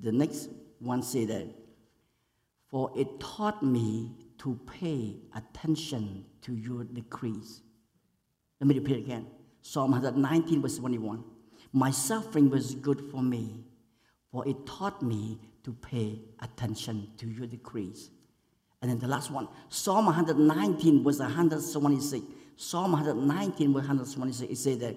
The 0.00 0.12
next 0.12 0.48
one 0.78 1.02
say 1.02 1.24
that, 1.24 1.48
for 2.70 2.92
it 2.96 3.18
taught 3.18 3.62
me 3.62 4.12
to 4.38 4.58
pay 4.80 5.16
attention 5.34 6.24
to 6.42 6.54
your 6.54 6.84
decrees. 6.84 7.62
Let 8.60 8.68
me 8.68 8.78
repeat 8.78 8.98
again. 8.98 9.26
Psalm 9.62 9.90
119, 9.90 10.62
verse 10.62 10.78
21. 10.78 11.24
My 11.72 11.90
suffering 11.90 12.50
was 12.50 12.76
good 12.76 13.00
for 13.10 13.20
me, 13.20 13.64
for 14.30 14.46
it 14.46 14.64
taught 14.64 15.02
me 15.02 15.40
to 15.64 15.72
pay 15.72 16.20
attention 16.40 17.08
to 17.16 17.26
your 17.26 17.46
decrees. 17.46 18.10
And 18.80 18.90
then 18.90 19.00
the 19.00 19.08
last 19.08 19.32
one, 19.32 19.48
Psalm 19.70 20.06
119, 20.06 21.02
verse 21.02 21.18
126. 21.18 22.24
Psalm 22.56 22.92
119, 22.92 23.72
verse 23.72 23.82
126, 23.82 24.50
it 24.50 24.56
says 24.56 24.78
that 24.78 24.96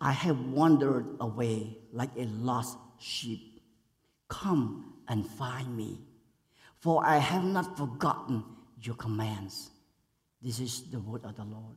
I 0.00 0.12
have 0.12 0.38
wandered 0.40 1.06
away 1.20 1.78
like 1.92 2.10
a 2.16 2.24
lost 2.24 2.76
sheep. 2.98 3.60
Come 4.28 4.94
and 5.08 5.26
find 5.26 5.74
me, 5.74 6.00
for 6.80 7.04
I 7.04 7.16
have 7.16 7.44
not 7.44 7.78
forgotten 7.78 8.44
your 8.82 8.94
commands. 8.94 9.70
This 10.42 10.60
is 10.60 10.82
the 10.90 11.00
word 11.00 11.24
of 11.24 11.34
the 11.36 11.44
Lord. 11.44 11.76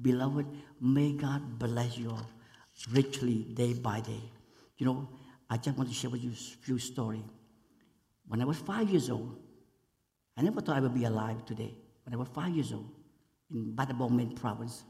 Beloved, 0.00 0.46
may 0.80 1.12
God 1.12 1.58
bless 1.58 1.96
you 1.96 2.14
richly 2.92 3.46
day 3.54 3.72
by 3.72 4.00
day. 4.00 4.20
You 4.76 4.86
know, 4.86 5.08
I 5.50 5.56
just 5.56 5.76
want 5.76 5.88
to 5.88 5.94
share 5.94 6.10
with 6.10 6.22
you 6.22 6.30
a 6.30 6.34
few 6.34 6.78
stories. 6.78 7.24
When 8.28 8.42
I 8.42 8.44
was 8.44 8.58
five 8.58 8.88
years 8.90 9.08
old, 9.10 9.36
I 10.36 10.42
never 10.42 10.60
thought 10.60 10.76
I 10.76 10.80
would 10.80 10.94
be 10.94 11.04
alive 11.04 11.44
today. 11.46 11.74
When 12.04 12.14
I 12.14 12.16
was 12.16 12.28
five 12.28 12.54
years 12.54 12.72
old, 12.72 12.88
in 13.50 13.72
Battambang 13.74 14.36
province, 14.36 14.84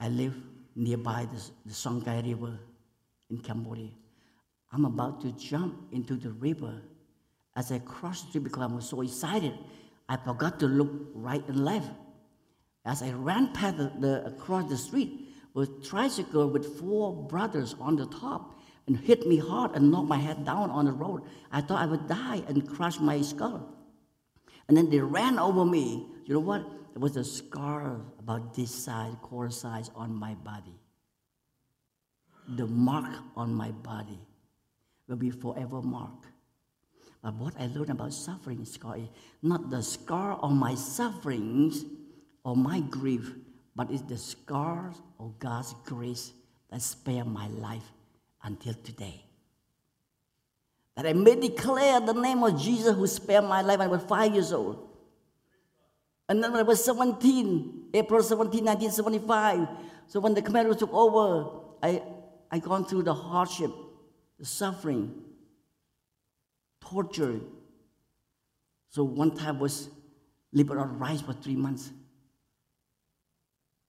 I 0.00 0.08
live 0.08 0.34
nearby 0.74 1.26
the, 1.32 1.42
the 1.64 1.72
Sangker 1.72 2.22
River 2.22 2.58
in 3.30 3.38
Cambodia. 3.38 3.90
I'm 4.72 4.84
about 4.84 5.20
to 5.22 5.32
jump 5.32 5.74
into 5.92 6.16
the 6.16 6.30
river. 6.30 6.82
As 7.54 7.72
I 7.72 7.78
crossed 7.78 8.32
the 8.32 8.40
river 8.40 8.50
because 8.50 8.62
I 8.62 8.74
was 8.74 8.88
so 8.88 9.00
excited, 9.00 9.54
I 10.08 10.16
forgot 10.16 10.60
to 10.60 10.66
look 10.66 10.90
right 11.14 11.42
and 11.48 11.64
left. 11.64 11.90
As 12.84 13.02
I 13.02 13.10
ran 13.12 13.52
past 13.52 13.78
the, 13.78 13.92
the, 13.98 14.26
across 14.26 14.68
the 14.68 14.76
street 14.76 15.28
with 15.54 15.88
tricycle 15.88 16.48
with 16.48 16.78
four 16.78 17.14
brothers 17.26 17.74
on 17.80 17.96
the 17.96 18.06
top 18.06 18.60
and 18.86 18.96
hit 18.96 19.26
me 19.26 19.38
hard 19.38 19.74
and 19.74 19.90
knocked 19.90 20.08
my 20.08 20.18
head 20.18 20.44
down 20.44 20.70
on 20.70 20.84
the 20.84 20.92
road. 20.92 21.22
I 21.50 21.60
thought 21.62 21.82
I 21.82 21.86
would 21.86 22.06
die 22.06 22.42
and 22.46 22.68
crush 22.68 23.00
my 23.00 23.20
skull. 23.22 23.74
And 24.68 24.76
then 24.76 24.90
they 24.90 25.00
ran 25.00 25.38
over 25.38 25.64
me. 25.64 26.06
You 26.26 26.34
know 26.34 26.40
what? 26.40 26.64
There 26.96 27.02
was 27.02 27.18
a 27.18 27.24
scar 27.24 28.00
about 28.18 28.54
this 28.54 28.70
size, 28.74 29.12
quarter 29.20 29.50
size 29.50 29.90
on 29.94 30.14
my 30.14 30.32
body. 30.32 30.80
The 32.48 32.66
mark 32.66 33.12
on 33.36 33.52
my 33.52 33.70
body 33.70 34.18
will 35.06 35.16
be 35.16 35.28
forever 35.28 35.82
marked. 35.82 36.24
But 37.22 37.34
what 37.34 37.52
I 37.60 37.66
learned 37.66 37.90
about 37.90 38.14
suffering 38.14 38.64
scar 38.64 38.96
is 38.96 39.08
not 39.42 39.68
the 39.68 39.82
scar 39.82 40.38
on 40.40 40.56
my 40.56 40.74
sufferings 40.74 41.84
or 42.42 42.56
my 42.56 42.80
grief, 42.80 43.30
but 43.74 43.90
it's 43.90 44.00
the 44.00 44.16
scars 44.16 44.94
of 45.20 45.38
God's 45.38 45.74
grace 45.84 46.32
that 46.70 46.80
spared 46.80 47.26
my 47.26 47.48
life 47.48 47.92
until 48.42 48.72
today. 48.72 49.22
That 50.96 51.06
I 51.06 51.12
may 51.12 51.38
declare 51.38 52.00
the 52.00 52.14
name 52.14 52.42
of 52.42 52.58
Jesus 52.58 52.96
who 52.96 53.06
spared 53.06 53.44
my 53.44 53.60
life 53.60 53.80
when 53.80 53.88
I 53.88 53.92
was 53.92 54.02
five 54.04 54.32
years 54.32 54.50
old. 54.50 54.85
And 56.28 56.42
then 56.42 56.54
I 56.54 56.62
was 56.62 56.84
17, 56.84 57.90
April 57.94 58.22
17, 58.22 58.64
1975, 58.64 59.68
so 60.08 60.20
when 60.20 60.34
the 60.34 60.42
Khmer 60.42 60.76
took 60.76 60.92
over, 60.92 61.60
I, 61.82 62.02
I 62.50 62.58
gone 62.58 62.84
through 62.84 63.04
the 63.04 63.14
hardship, 63.14 63.70
the 64.38 64.44
suffering, 64.44 65.14
torture. 66.80 67.40
So 68.90 69.04
one 69.04 69.36
time 69.36 69.58
was 69.60 69.88
living 70.52 70.78
on 70.78 70.98
rice 70.98 71.20
for 71.20 71.32
three 71.32 71.56
months 71.56 71.90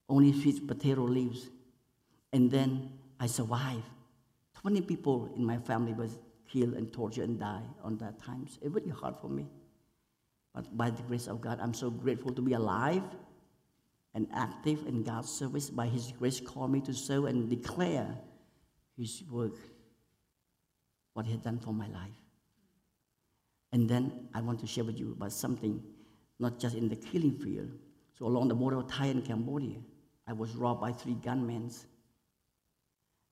only 0.10 0.34
sweet 0.40 0.68
potato 0.68 1.02
leaves. 1.02 1.50
And 2.34 2.50
then 2.52 2.92
I 3.20 3.28
survived. 3.28 3.84
20 4.62 4.82
people 4.82 5.32
in 5.36 5.46
my 5.46 5.58
family 5.58 5.94
was 5.94 6.18
killed 6.52 6.74
and 6.74 6.92
tortured 6.92 7.30
and 7.30 7.40
died 7.40 7.64
on 7.84 7.98
that 7.98 8.22
times. 8.22 8.58
It 8.62 8.72
was 8.72 8.84
really 8.84 8.96
hard 8.96 9.16
for 9.18 9.30
me. 9.30 9.48
But 10.58 10.76
by 10.76 10.90
the 10.90 11.04
grace 11.04 11.28
of 11.28 11.40
God, 11.40 11.60
I'm 11.62 11.76
so 11.76 11.92
grateful 11.92 12.34
to 12.34 12.42
be 12.42 12.54
alive 12.54 13.04
and 14.16 14.28
active 14.34 14.88
in 14.88 15.04
God's 15.04 15.30
service. 15.30 15.70
By 15.70 15.86
His 15.86 16.12
grace, 16.18 16.40
call 16.40 16.68
me 16.68 16.82
to 16.82 16.96
serve 16.96 17.26
and 17.26 17.48
declare 17.48 18.18
His 18.98 19.22
work, 19.30 19.54
what 21.14 21.28
He 21.28 21.34
has 21.34 21.42
done 21.42 21.60
for 21.60 21.74
my 21.74 21.86
life. 21.90 22.18
And 23.72 23.88
then 23.88 24.30
I 24.34 24.42
want 24.42 24.60
to 24.62 24.66
share 24.66 24.84
with 24.84 25.00
you 25.00 25.12
about 25.12 25.32
something, 25.32 25.80
not 26.40 26.58
just 26.58 26.76
in 26.76 26.90
the 26.90 26.96
killing 26.96 27.38
field. 27.38 27.70
So 28.18 28.26
along 28.26 28.48
the 28.48 28.56
border 28.56 28.78
of 28.78 28.88
Thai 28.88 29.06
and 29.08 29.24
Cambodia, 29.24 29.78
I 30.28 30.34
was 30.34 30.56
robbed 30.56 30.82
by 30.82 30.92
three 30.92 31.18
gunmen. 31.24 31.70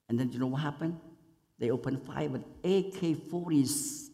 And 0.09 0.19
then 0.19 0.31
you 0.31 0.37
know 0.37 0.45
what 0.45 0.61
happened? 0.61 0.99
They 1.57 1.71
opened 1.71 2.03
fire 2.03 2.29
with 2.29 2.43
AK 2.63 3.17
40 3.31 3.65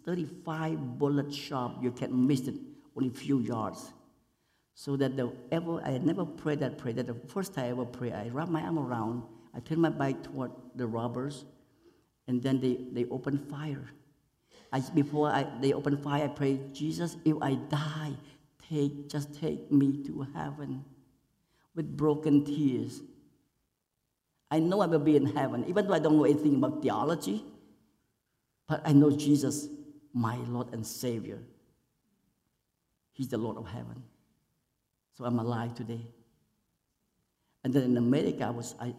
35 0.06 0.98
bullet 0.98 1.34
sharp. 1.34 1.74
You 1.82 1.92
can't 1.92 2.14
miss 2.14 2.48
it, 2.48 2.56
only 2.96 3.10
a 3.10 3.14
few 3.14 3.40
yards. 3.40 3.94
So 4.74 4.96
that 4.98 5.18
the 5.18 5.32
ever, 5.52 5.82
I 5.82 5.98
never 5.98 6.26
prayed 6.26 6.60
that 6.62 6.78
prayer. 6.78 6.94
That 6.94 7.08
the 7.08 7.14
first 7.14 7.54
time 7.54 7.66
I 7.66 7.70
ever 7.70 7.86
prayed, 7.86 8.14
I 8.14 8.30
wrapped 8.30 8.52
my 8.52 8.62
arm 8.62 8.80
around, 8.80 9.24
I 9.54 9.60
turned 9.60 9.82
my 9.82 9.90
back 9.90 10.24
toward 10.24 10.52
the 10.76 10.88
robbers, 10.88 11.46
and 12.28 12.42
then 12.42 12.60
they, 12.62 12.78
they 12.92 13.10
opened 13.10 13.50
fire. 13.50 13.90
I, 14.72 14.80
before 14.80 15.30
I, 15.30 15.46
they 15.60 15.74
opened 15.74 16.02
fire, 16.02 16.24
I 16.24 16.28
prayed, 16.30 16.74
Jesus, 16.74 17.18
if 17.26 17.36
I 17.42 17.56
die, 17.56 18.14
take, 18.70 19.10
just 19.10 19.34
take 19.40 19.72
me 19.72 20.04
to 20.06 20.26
heaven 20.34 20.86
with 21.76 21.98
broken 21.98 22.46
tears. 22.46 23.02
I 24.50 24.60
know 24.60 24.82
I 24.82 24.86
will 24.86 25.00
be 25.00 25.16
in 25.16 25.26
heaven, 25.26 25.66
even 25.68 25.88
though 25.88 25.94
I 25.94 26.00
don't 26.00 26.18
know 26.18 26.26
anything 26.26 26.56
about 26.56 26.82
theology, 26.82 27.44
but 28.68 28.82
I 28.86 28.94
know 28.94 29.12
Jesus, 29.12 29.68
my 30.14 30.36
Lord 30.48 30.74
and 30.74 30.86
Savior. 30.86 31.40
He's 33.14 33.28
the 33.28 33.38
Lord 33.38 33.58
of 33.58 33.68
heaven. 33.68 34.04
So 35.18 35.26
I'm 35.26 35.40
alive 35.40 35.76
today. 35.76 36.02
And 37.64 37.74
then 37.74 37.84
in 37.84 37.98
America, 37.98 38.46
I 38.46 38.50
was, 38.50 38.76
I, 38.80 38.94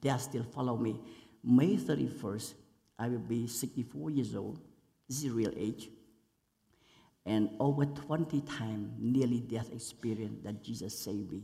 death 0.00 0.22
still 0.22 0.44
follow 0.44 0.76
me. 0.76 1.00
May 1.42 1.76
31st, 1.76 2.54
I 2.98 3.08
will 3.08 3.18
be 3.18 3.46
64 3.46 4.10
years 4.10 4.34
old. 4.34 4.60
This 5.08 5.24
is 5.24 5.30
real 5.30 5.52
age. 5.56 5.88
And 7.24 7.50
over 7.58 7.84
20 7.84 8.40
times, 8.42 8.92
nearly 8.98 9.40
death 9.40 9.72
experience 9.72 10.38
that 10.44 10.62
Jesus 10.62 10.96
saved 10.96 11.32
me. 11.32 11.42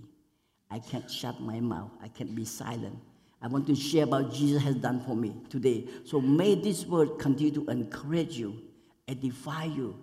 I 0.70 0.78
can't 0.78 1.10
shut 1.10 1.40
my 1.40 1.60
mouth. 1.60 1.90
I 2.02 2.08
can't 2.08 2.34
be 2.34 2.44
silent. 2.44 2.98
I 3.42 3.48
want 3.48 3.66
to 3.66 3.74
share 3.74 4.04
about 4.04 4.32
Jesus 4.32 4.62
has 4.62 4.76
done 4.76 5.00
for 5.00 5.16
me 5.16 5.34
today. 5.50 5.88
So 6.04 6.20
may 6.20 6.54
this 6.54 6.86
word 6.86 7.18
continue 7.18 7.52
to 7.54 7.70
encourage 7.70 8.38
you, 8.38 8.62
edify 9.08 9.64
you, 9.64 9.98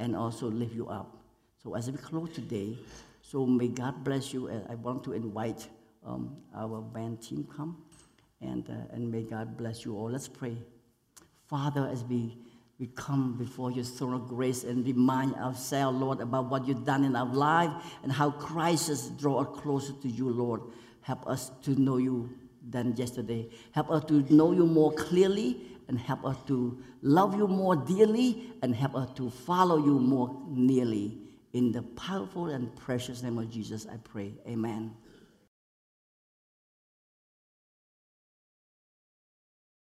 and 0.00 0.16
also 0.16 0.50
lift 0.50 0.74
you 0.74 0.88
up. 0.88 1.16
So 1.62 1.76
as 1.76 1.90
we 1.90 1.98
close 1.98 2.30
today, 2.30 2.78
so 3.22 3.46
may 3.46 3.68
God 3.68 4.02
bless 4.02 4.32
you. 4.32 4.48
And 4.48 4.66
I 4.68 4.74
want 4.74 5.04
to 5.04 5.12
invite 5.12 5.68
um, 6.04 6.36
our 6.56 6.80
band 6.80 7.22
team 7.22 7.46
come, 7.54 7.82
and 8.40 8.68
uh, 8.68 8.94
and 8.94 9.10
may 9.10 9.22
God 9.22 9.56
bless 9.56 9.84
you 9.84 9.96
all. 9.96 10.10
Let's 10.10 10.26
pray, 10.28 10.56
Father, 11.46 11.88
as 11.92 12.02
we 12.02 12.38
we 12.78 12.86
come 12.86 13.36
before 13.36 13.70
your 13.70 13.84
throne 13.84 14.14
of 14.14 14.26
grace 14.26 14.64
and 14.64 14.86
remind 14.86 15.34
ourselves, 15.34 15.98
Lord, 15.98 16.20
about 16.22 16.48
what 16.48 16.66
you've 16.66 16.86
done 16.86 17.04
in 17.04 17.14
our 17.14 17.26
life 17.26 17.70
and 18.02 18.10
how 18.10 18.30
Christ 18.30 18.88
has 18.88 19.10
drawn 19.10 19.46
us 19.46 19.60
closer 19.60 19.92
to 19.92 20.08
you, 20.08 20.30
Lord. 20.30 20.62
Help 21.02 21.26
us 21.26 21.50
to 21.64 21.78
know 21.78 21.98
you 21.98 22.30
than 22.70 22.96
yesterday. 22.96 23.50
Help 23.72 23.90
us 23.90 24.04
to 24.06 24.24
know 24.34 24.52
you 24.52 24.64
more 24.64 24.92
clearly 24.92 25.69
and 25.90 25.98
help 25.98 26.24
us 26.24 26.36
to 26.46 26.78
love 27.02 27.34
you 27.36 27.48
more 27.48 27.74
dearly 27.74 28.52
and 28.62 28.76
help 28.76 28.94
us 28.94 29.10
to 29.16 29.28
follow 29.28 29.76
you 29.76 29.98
more 29.98 30.40
nearly. 30.46 31.18
In 31.52 31.72
the 31.72 31.82
powerful 31.82 32.46
and 32.46 32.74
precious 32.76 33.24
name 33.24 33.38
of 33.38 33.50
Jesus, 33.50 33.88
I 33.92 33.96
pray. 33.96 34.32
Amen. 34.46 34.94